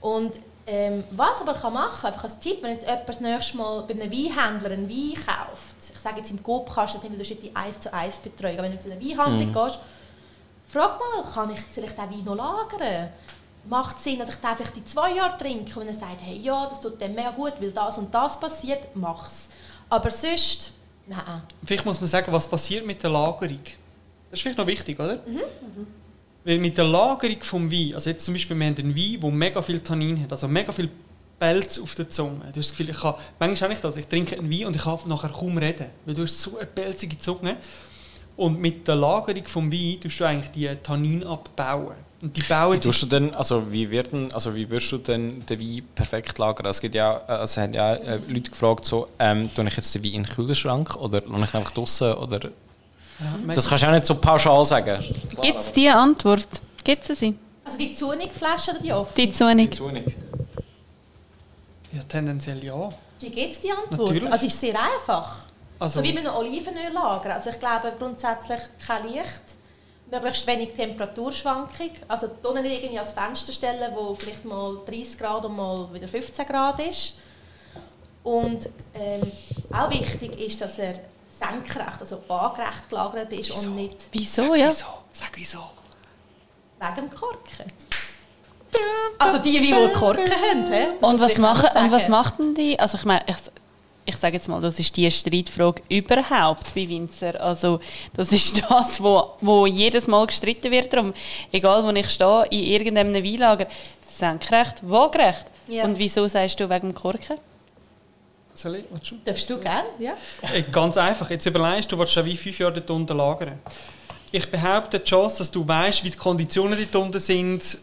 [0.01, 0.33] Und
[0.67, 3.95] ähm, was aber kann machen, einfach als Tipp, wenn jetzt jemand das nächste Mal bei
[3.95, 7.25] einem Weinhändler einen Wein kauft, ich sage jetzt im Coop kannst du das nicht, weil
[7.25, 9.79] du hast die 1 zu 1 Betreuung, wenn du zu einer Weinhandlung gehst,
[10.69, 13.11] frag mal, kann ich, ich diesen Wein noch lagern?
[13.69, 15.81] Macht Sinn, dass ich den vielleicht in zwei Jahren trinke?
[15.81, 18.39] Und wenn er sagt, hey, ja, das tut dem mega gut, weil das und das
[18.39, 19.49] passiert, mach's.
[19.89, 20.73] Aber sonst,
[21.07, 21.43] nein.
[21.65, 23.61] Vielleicht muss man sagen, was passiert mit der Lagerung.
[24.31, 25.21] Das ist vielleicht noch wichtig, oder?
[26.45, 29.31] Weil mit der Lagerung vom Wein, also jetzt zum Beispiel, wir haben einen Wein, der
[29.31, 30.89] mega viel Tannin hat, also mega viel
[31.39, 32.39] Pelz auf der Zunge.
[32.39, 34.77] Du hast das Gefühl, ich kann, manchmal habe ich das, ich trinke einen Wein und
[34.77, 37.57] ich kann nachher kaum reden, weil du hast so eine pelzige Zunge.
[38.37, 41.95] Und mit der Lagerung vom Wein tust du eigentlich die Tannin abbauen.
[42.21, 44.99] Und die bauen Wie, tust du denn, also wie, wird denn, also wie würdest du
[44.99, 46.67] denn den Wein perfekt lagern?
[46.67, 49.95] Es gibt ja, äh, also haben ja äh, Leute gefragt, so, ähm, tue ich jetzt
[49.95, 52.15] den Wein in den Kühlschrank oder lasse ich ihn einfach draußen?
[52.15, 52.41] Oder
[53.47, 55.03] das kannst du auch nicht so pauschal sagen.
[55.41, 56.49] Gibt es diese Antwort?
[56.85, 57.35] Gibt es sie?
[57.65, 59.27] Also die Zunigflasche oder die offene?
[59.27, 60.05] Die Zunge.
[61.93, 62.91] Ja, tendenziell ja.
[63.21, 64.09] Wie geht es die Antwort?
[64.09, 64.33] Natürlich.
[64.33, 65.39] Also es ist sehr einfach.
[65.79, 67.33] Also, so wie mit einem Olivenöl lagern.
[67.33, 69.43] Also ich glaube grundsätzlich kein Licht,
[70.11, 71.91] möglichst wenig Temperaturschwankung.
[72.09, 76.09] Also hier nicht irgendwie ans Fenster stellen, wo vielleicht mal 30 Grad und mal wieder
[76.09, 77.15] 15 Grad ist.
[78.23, 79.21] Und ähm,
[79.73, 80.95] auch wichtig ist, dass er
[81.39, 83.69] senkrecht, also waagerecht gelagert ist Wieso?
[83.69, 84.69] und nicht Wieso, ja?
[84.69, 84.87] wieso?
[85.13, 85.59] Sag wieso.
[86.81, 87.73] wegen dem Korken.
[89.19, 90.99] Also die, die wohl Korken haben.
[91.01, 92.79] Und was, machen, und was machten die?
[92.79, 93.27] Also ich meine,
[94.07, 97.41] ich, sage jetzt mal, das ist die Streitfrage überhaupt bei Winzer.
[97.41, 97.81] Also
[98.15, 101.13] das ist das, wo, wo jedes Mal gestritten wird darum.
[101.53, 103.67] Egal, wo ich stehe, in irgendeinem Weinlager,
[104.09, 105.47] senkrecht, waagerecht.
[105.67, 105.85] Ja.
[105.85, 107.37] Und wieso sagst du wegen dem Korken?
[108.55, 108.85] Soll ich?
[108.91, 109.17] Willst du?
[109.25, 110.17] Darfst du gerne, ja?
[110.41, 111.29] Äh, Ganz einfach.
[111.29, 113.59] Jetzt überlegst du, du willst ja wie fünf Jahre dort unten lagern.
[114.33, 117.79] Ich behaupte, die Chance, dass du weißt, wie die Konditionen dort unten sind,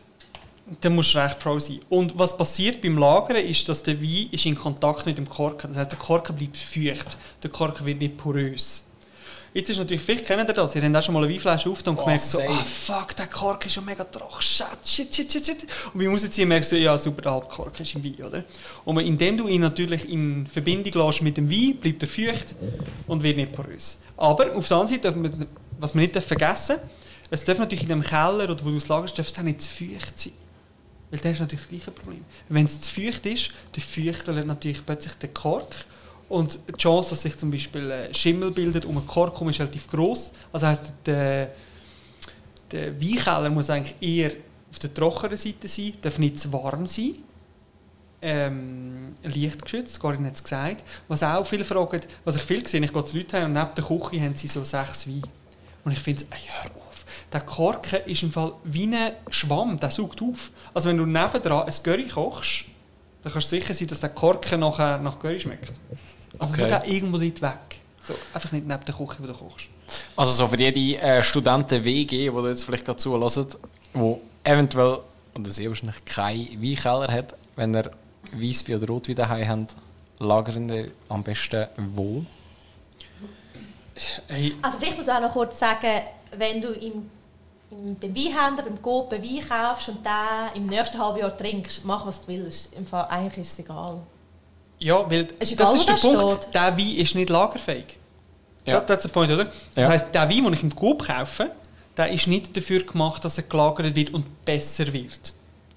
[0.82, 1.80] dann musst du recht pro sein.
[1.90, 5.72] Und was passiert beim Lagern ist, dass der Wein ist in Kontakt mit dem Korken.
[5.72, 7.18] Das heißt, der Korken bleibt feucht.
[7.42, 8.86] Der Korken wird nicht porös.
[9.54, 11.86] Jetzt ist natürlich, vielleicht kennt ihr das, ihr habt auch schon mal eine Weinflasche auf
[11.86, 15.32] und Oh, gemerkt, so, ah fuck, der Korken ist schon mega trocken, shit, shit, shit,
[15.32, 15.68] shit, shit.
[15.94, 18.44] Und beim Rausziehen merkst du, ja super, der Halbkorken ist im Wein, oder?
[18.84, 22.56] Und indem du ihn natürlich in Verbindung lässt mit dem Wein, bleibt er feucht
[23.06, 24.00] und wird nicht porös.
[24.18, 25.46] Aber auf der anderen Seite, darf man,
[25.78, 26.78] was man nicht darf vergessen
[27.34, 29.60] es darf natürlich in dem Keller oder wo du es lagerst, darf es dann nicht
[29.60, 30.34] zu feucht sein.
[31.14, 32.26] Weil das ist natürlich das gleiche Problem.
[32.50, 35.86] Wenn es zu feucht ist, dann feuchtet er natürlich plötzlich den Kork.
[36.28, 39.60] Und die Chance, dass sich zum Beispiel äh, Schimmel bildet um einen Kork herum, ist
[39.60, 40.32] relativ groß.
[40.52, 41.52] Also heisst, der,
[42.72, 44.32] der Weinkeller muss eigentlich eher
[44.72, 47.14] auf der trockenen Seite sein, darf nicht zu warm sein.
[48.20, 50.84] Ähm, lichtgeschützt, Corinne hat es gesagt.
[51.08, 53.84] Was auch viele fragen, was ich viel sehe, ich gehe zu Leuten und neben der
[53.84, 55.22] Küche haben sie so sechs Weine.
[55.86, 56.93] Und ich finde, ey, hör auf,
[57.34, 60.52] der Korken ist im Fall wie ein Schwamm, der saugt auf.
[60.74, 62.66] Also wenn du nebendran ein Curry kochst,
[63.24, 65.72] dann kannst du sicher sein, dass der Korken nachher nach Curry schmeckt.
[66.40, 66.68] Also Okay.
[66.68, 67.80] der irgendwo dort weg.
[68.04, 69.68] So, einfach nicht neben der Küche, wo du kochst.
[70.16, 73.48] Also so für jede äh, Studenten-WG, die du jetzt vielleicht gerade zuhören,
[73.96, 75.00] die eventuell
[75.38, 77.92] oder sehr wahrscheinlich keinen Weinkeller hat, wenn er
[78.34, 79.68] Weisswein oder Rotwein daheim haben,
[80.20, 82.26] lagern ihr am besten wo?
[84.28, 86.02] Hey, Also vielleicht muss ich auch noch kurz sagen,
[86.38, 87.10] wenn du im,
[87.74, 90.12] im, beim Weinhändler, beim Coop einen Wein kaufst und den
[90.62, 92.74] im nächsten halben Jahr trinkst, mach was du willst.
[92.74, 94.02] Im Fall, eigentlich ist es egal.
[94.80, 96.42] ja, weil Ist egal, das ist der das Punkt.
[96.44, 96.56] steht.
[96.56, 97.98] Der Wein ist nicht lagerfähig.
[98.66, 98.80] Ja.
[98.80, 99.46] Das, das ist der Punkt, oder?
[99.46, 99.54] Das
[99.84, 99.88] Ja.
[99.90, 101.52] heisst, der Wein, den ich im Coop kaufe,
[101.98, 105.34] der ist nicht dafür gemacht, dass er gelagert wird und besser wird.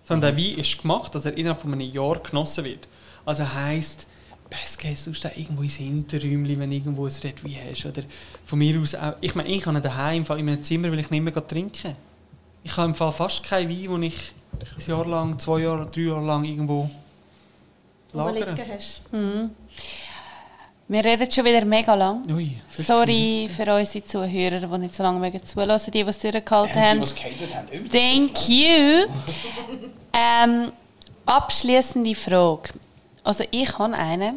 [0.09, 0.37] Sondern Mhm.
[0.39, 2.87] der Wein ist gemacht, dass er innerhalb von einem Jahr genossen wird.
[3.25, 4.07] Also heisst,
[4.51, 7.87] best case, du tust den irgendwo ins Hinterräumchen, wenn du irgendwo ein Red Wein hast.
[7.87, 8.03] Oder
[8.45, 10.91] von mir aus auch, ich meine, ich habe ihn daheim im Fall in meinem Zimmer,
[10.91, 11.97] weil ich nicht mehr trinken
[12.63, 16.03] Ich habe im Fall fast keinen Wein, den ich ein Jahr lang, zwei Jahre, drei
[16.03, 16.91] Jahre lang irgendwo
[18.13, 18.51] Wo du lagere.
[18.51, 19.03] liegen hast.
[20.89, 22.23] Wir reden schon wieder mega lang.
[22.31, 26.19] Ui, 50 Sorry für unsere Zuhörer, die nicht so lange mögen zulassen, die, die es
[26.21, 27.03] durchgehalten haben.
[27.91, 29.09] Thank you.
[30.13, 30.71] ähm,
[31.27, 32.71] abschließende Frage.
[33.27, 34.35] Also ich habe eine,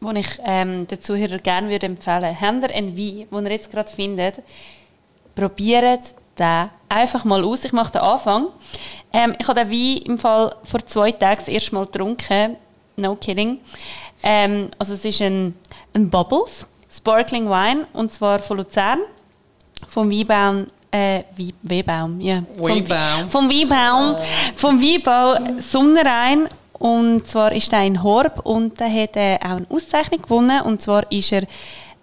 [0.00, 2.40] die ich ähm, den Zuhörern gerne würde empfehlen würde.
[2.40, 4.42] Habt ihr einen Wein, den ihr jetzt gerade findet,
[5.34, 7.64] probiert den einfach mal aus.
[7.64, 8.46] Ich mache den Anfang.
[9.12, 12.56] Ähm, ich habe den Wein im Fall vor zwei Tagen das erste Mal getrunken.
[12.96, 13.58] No kidding.
[14.22, 15.54] Ähm, also es ist ein,
[15.94, 18.98] ein Bubbles Sparkling Wine und zwar von Luzern
[19.88, 22.42] vom Weinbaum äh, Wei- Weinbaum, ja.
[22.56, 23.30] Vom- Weinbaum.
[23.30, 24.16] Vom Weinbaum,
[24.56, 26.48] vom Weinbau Sonnenrhein.
[26.80, 30.62] Und zwar ist er in Horb und der hat äh, auch eine Auszeichnung gewonnen.
[30.62, 31.42] Und zwar ist er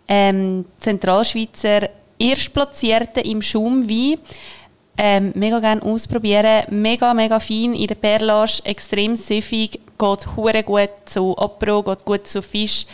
[0.07, 4.19] ähm, Zentralschweizer Erstplatzierter im Schaumwein.
[4.95, 6.65] Ähm, mega gerne ausprobieren.
[6.69, 8.61] Mega, mega fein in der Perlage.
[8.65, 9.79] Extrem süffig.
[9.97, 12.85] Geht hure gut zu Apro, geht gut zu Fisch.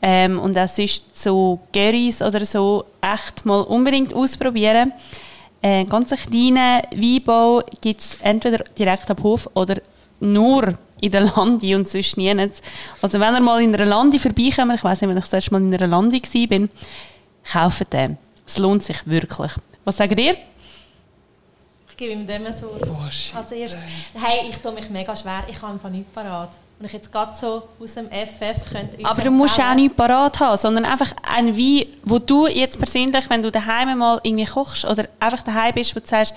[0.00, 4.92] Ähm, und auch sonst zu Currys oder so echt mal unbedingt ausprobieren.
[5.60, 9.76] Äh, ganz einen kleinen Weinbau gibt es entweder direkt am Hof oder
[10.20, 12.62] nur in der Landi und sonst nirgends.
[13.02, 15.52] Also wenn ihr mal in einer Landi vorbeikommt, ich weiß nicht, wenn ich das erste
[15.52, 16.68] Mal in einer Landi war,
[17.52, 18.16] kauft den.
[18.46, 19.52] Es lohnt sich wirklich.
[19.84, 20.36] Was sagt ihr?
[21.90, 23.36] Ich gebe ihm dem so Oh, shit.
[23.36, 23.80] als erstes.
[24.14, 25.44] Hey, ich tue mich mega schwer.
[25.48, 26.50] Ich habe einfach nichts parat.
[26.80, 29.96] Und ich jetzt gerade so aus dem FF könnte Aber du musst ja auch nichts
[29.96, 34.44] parat haben, sondern einfach ein Wein, wo du jetzt persönlich, wenn du daheim mal irgendwie
[34.44, 36.34] kochst oder einfach daheim bist, wo du sagst,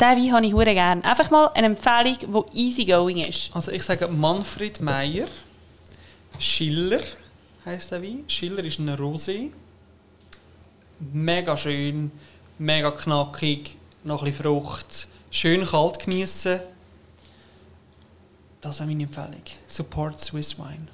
[0.00, 1.04] diesen Wein habe ich hure gerne.
[1.04, 3.50] Einfach mal eine Empfehlung, die easygoing ist.
[3.54, 5.26] Also ich sage Manfred Meyer,
[6.38, 7.02] Schiller
[7.64, 8.24] heißt der Wein.
[8.26, 9.50] Schiller ist ein Rosé.
[11.12, 12.10] Mega schön,
[12.58, 15.08] mega knackig, noch ein bisschen Frucht.
[15.30, 16.60] Schön kalt genießen.
[18.60, 19.42] Das ist meine Empfehlung.
[19.66, 20.88] Support Swiss Wine.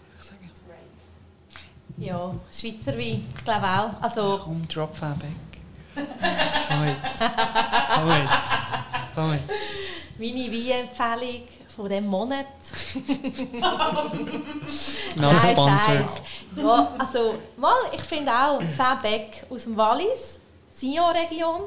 [1.98, 3.26] Ja, Schweizer Wein.
[3.34, 4.02] Ich glaube auch.
[4.02, 5.45] Also, Komm, drop Feedback.
[5.96, 7.20] Komm jetzt.
[7.94, 8.52] Komm jetzt.
[9.14, 9.48] Komm jetzt.
[10.18, 12.46] meine Weinempfehlung von diesem Monat.
[15.16, 15.56] Nein.
[15.56, 16.10] Scheiß.
[16.56, 20.40] Ja, also, mal, ich finde auch Feedback aus dem Wallis,
[20.74, 21.62] Sion-Region,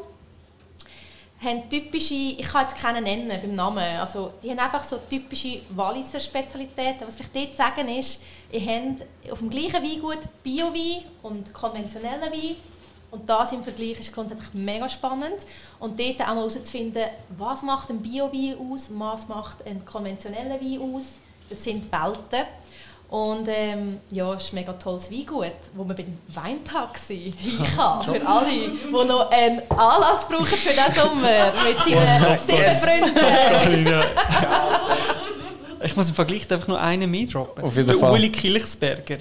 [1.41, 5.61] haben typische, ich kann jetzt keinen nennen beim Namen, also die haben einfach so typische
[5.69, 7.07] Walliser Spezialitäten.
[7.07, 8.21] Was ich dort sagen ist,
[8.51, 12.55] ihr habt auf dem gleichen Weingut Bio-Wein und konventionellen Wein
[13.11, 15.37] und das im Vergleich ist grundsätzlich mega spannend.
[15.79, 17.03] Und dort auch mal herauszufinden,
[17.37, 21.03] was macht ein Bio-Wein aus, was macht ein konventioneller Wein aus.
[21.49, 22.45] Das sind Welten.
[23.09, 28.03] Und ähm, ja, es ist ein mega tolles Weingut, wo man beim Weintag kann.
[28.05, 34.03] Für alle, die noch einen Anlass brauchen für diesen Sommer mit seinen sieben Freunden.
[35.83, 37.63] Ich muss im Vergleich einfach nur einen mehr droppen.
[37.63, 38.11] Auf jeden Der Fall.
[38.11, 39.17] Uli Kilchsberger.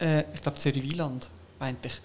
[0.00, 2.00] Äh, ich glaube Zürich Wieland, meinte ich.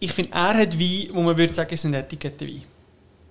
[0.00, 2.62] Ich finde, er hat Wein, wo man würde sagen, es sind Etikettenwein.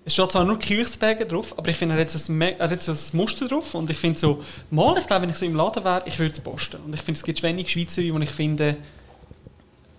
[0.06, 2.82] Es steht zwar nur Kilchsberger drauf, aber ich finde, er hat so ein, er hat
[2.82, 3.74] so ein Muster drauf.
[3.76, 6.34] Und ich finde so, mal, ich glaube, wenn ich so im Laden wäre, ich würde
[6.34, 6.78] es posten.
[6.86, 8.78] Und ich finde, es gibt wenig Schweizer Weine, die ich finde,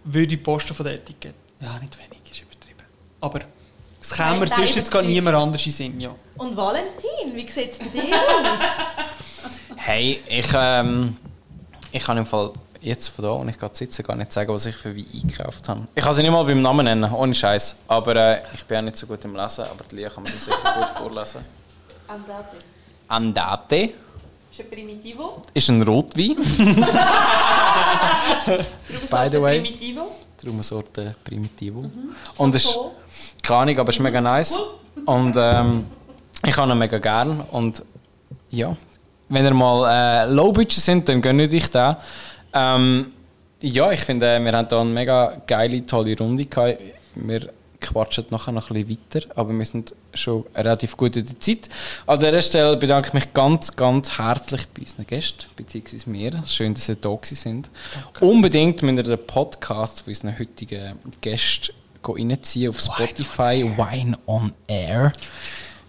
[0.05, 1.35] würde ich posten von der Etikette.
[1.61, 2.85] Ja, nicht wenig, ist übertrieben.
[3.21, 3.41] Aber
[4.01, 6.15] es käme mir sonst jetzt gerade niemand anders in Sinn, ja.
[6.39, 9.51] Und Valentin, wie sieht es bei dir aus?
[9.77, 11.17] Hey, ich, ähm,
[11.91, 14.67] ich kann im Fall jetzt von da, und ich gerade sitze, gar nicht sagen, was
[14.67, 15.87] ich für Wein eingekauft habe.
[15.95, 17.77] Ich kann sie nicht mal beim Namen nennen, ohne Scheiß.
[17.89, 20.31] Aber äh, ich bin auch nicht so gut im Lesen, aber die Lia kann mir
[20.31, 21.45] das sicher gut vorlesen.
[22.09, 22.57] Andate.
[23.09, 23.93] Andate
[24.51, 25.43] Ist ein Primitivo.
[25.55, 26.37] ist ein Rotwein,
[29.11, 29.61] By the way.
[29.61, 30.07] Primitivo.
[30.41, 31.91] Traubensorte Primitivo.
[32.37, 32.79] Und es ist
[33.43, 34.59] keine Ahnung, aber es ist mega nice.
[35.05, 35.85] Und ähm,
[36.45, 37.41] ich habe ihn mega gern.
[37.51, 37.83] Und
[38.51, 38.75] ja,
[39.29, 41.97] wenn ihr mal äh, Low Budget sind, dann gönnt euch den.
[42.53, 43.13] Ähm,
[43.63, 46.79] ja, ich finde, wir haben hier eine mega geile, tolle Runde gehabt.
[47.15, 51.41] Wir quatschen nachher noch ein bisschen weiter, aber wir sind schon relativ gut in der
[51.41, 51.69] Zeit.
[52.07, 56.43] An dieser Stelle bedanke ich mich ganz, ganz herzlich bei unseren Gästen, beziehungsweise mir.
[56.47, 57.71] Schön, dass ihr da sind.
[58.21, 65.13] Unbedingt müsst ihr den Podcast von unseren heutigen Gästen reinziehen auf Spotify, Wine on Air.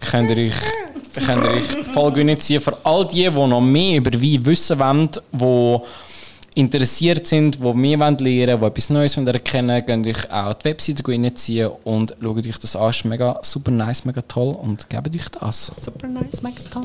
[0.00, 0.52] Könnt ihr euch,
[1.26, 5.08] könnt ihr euch voll reinziehen für all die, die noch mehr über Wein wissen wollen,
[5.32, 6.11] die
[6.54, 10.64] interessiert sind, die mehr lernen wollen, die etwas Neues erkennen wollen, könnt euch auch die
[10.66, 12.90] Webseite reinziehen und schaut euch das an.
[12.90, 15.72] Ist mega super nice, mega toll und gebt euch das.
[15.80, 16.82] Super nice, mega toll.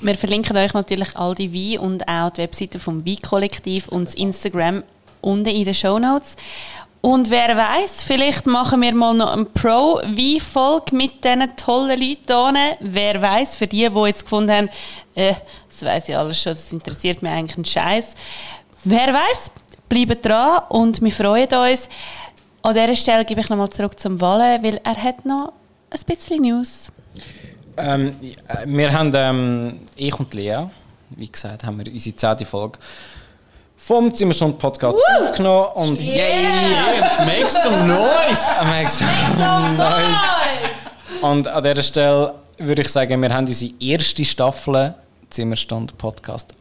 [0.00, 4.14] Wir verlinken euch natürlich all die Wein und auch die Webseite vom Wein-Kollektiv und das
[4.14, 4.82] Instagram
[5.20, 6.36] unten in den Show Notes.
[7.00, 12.76] Und wer weiß, vielleicht machen wir mal noch eine Pro-Wein-Folge mit diesen tollen Leuten hier.
[12.80, 14.68] Wer weiß, für die, die jetzt gefunden haben,
[15.14, 15.34] äh,
[15.68, 18.14] das weiß ich alles schon, das interessiert mich eigentlich einen Scheiß.
[18.88, 19.50] Wer weiß,
[19.88, 21.88] bleibt dran und wir freuen uns.
[22.62, 25.54] An dieser Stelle gebe ich nochmal zurück zum Walle, weil er hat noch
[25.90, 26.92] ein bisschen News.
[27.76, 28.14] Ähm,
[28.64, 30.66] wir haben, ähm, ich und Lea,
[31.10, 32.78] wie gesagt, haben wir unsere zehnte Folge
[33.76, 35.20] vom Zimmerstunde Podcast Woo!
[35.24, 36.28] aufgenommen und yeah!
[36.28, 37.26] yay!
[37.26, 38.64] make some noise!
[38.66, 41.22] make some noise!
[41.22, 44.94] Und an dieser Stelle würde ich sagen, wir haben unsere erste Staffel
[45.28, 46.54] Zimmerstand Podcast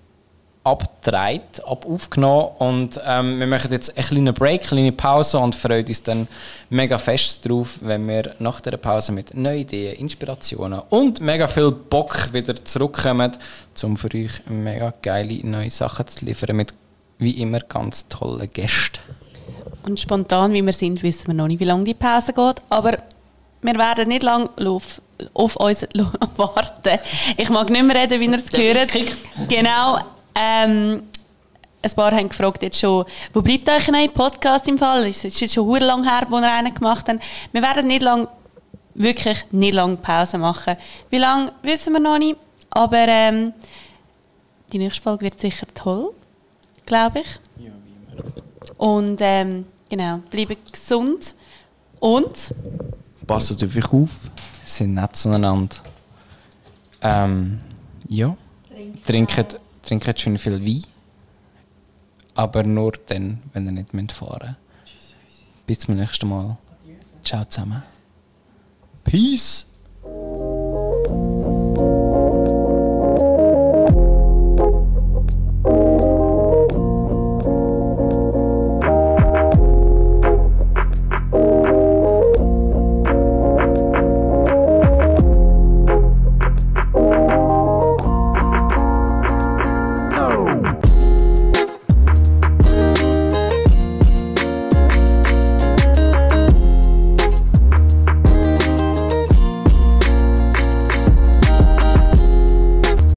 [0.66, 5.55] abgedreht, ab aufgenommen und ähm, wir machen jetzt einen kleinen Break, eine kleine Pause und
[5.55, 6.28] freuen uns dann
[6.72, 11.72] mega fest drauf, wenn wir nach der Pause mit neuen Ideen, Inspirationen und mega viel
[11.72, 13.32] Bock wieder zurückkommen,
[13.84, 16.74] um für euch mega geile neue Sachen zu liefern mit
[17.20, 18.99] wie immer ganz tollen Gästen.
[19.84, 22.97] Und spontan wie wir sind, wissen wir noch nicht, wie lange die Pause geht, aber
[23.61, 24.99] wir werden nicht lange auf,
[25.36, 25.86] auf uns
[26.38, 26.99] warten.
[27.38, 28.93] Ich mag nicht mehr reden, wie ihr es gehört.
[29.47, 29.99] Genau,
[30.36, 31.03] ähm,
[31.86, 35.05] ein paar haben gefragt jetzt schon, wo bleibt euch ein Podcast im Fall?
[35.07, 37.19] Es ist jetzt schon sehr lange her, wo wir einen gemacht haben.
[37.51, 38.27] Wir werden nicht lang,
[38.95, 40.77] wirklich nicht lange Pause machen.
[41.09, 42.38] Wie lange, wissen wir noch nicht.
[42.71, 43.53] Aber ähm,
[44.73, 46.11] die nächste Folge wird sicher toll,
[46.86, 47.27] glaube ich.
[47.63, 48.33] Ja, wie immer.
[48.77, 51.36] Und ähm, genau, bleibt gesund
[51.99, 52.53] und...
[53.27, 54.09] Passt auf euch auf,
[54.63, 55.75] sind nett zueinander.
[57.01, 57.59] Ähm,
[58.07, 58.36] ja,
[59.05, 60.83] trinkt trinkt trinke jetzt schön viel Wein,
[62.33, 64.57] aber nur dann, wenn ihr nicht müsst fahren
[64.95, 65.15] müsst.
[65.65, 66.57] Bis zum nächsten Mal.
[67.23, 67.83] Ciao zusammen.
[69.03, 69.67] Peace!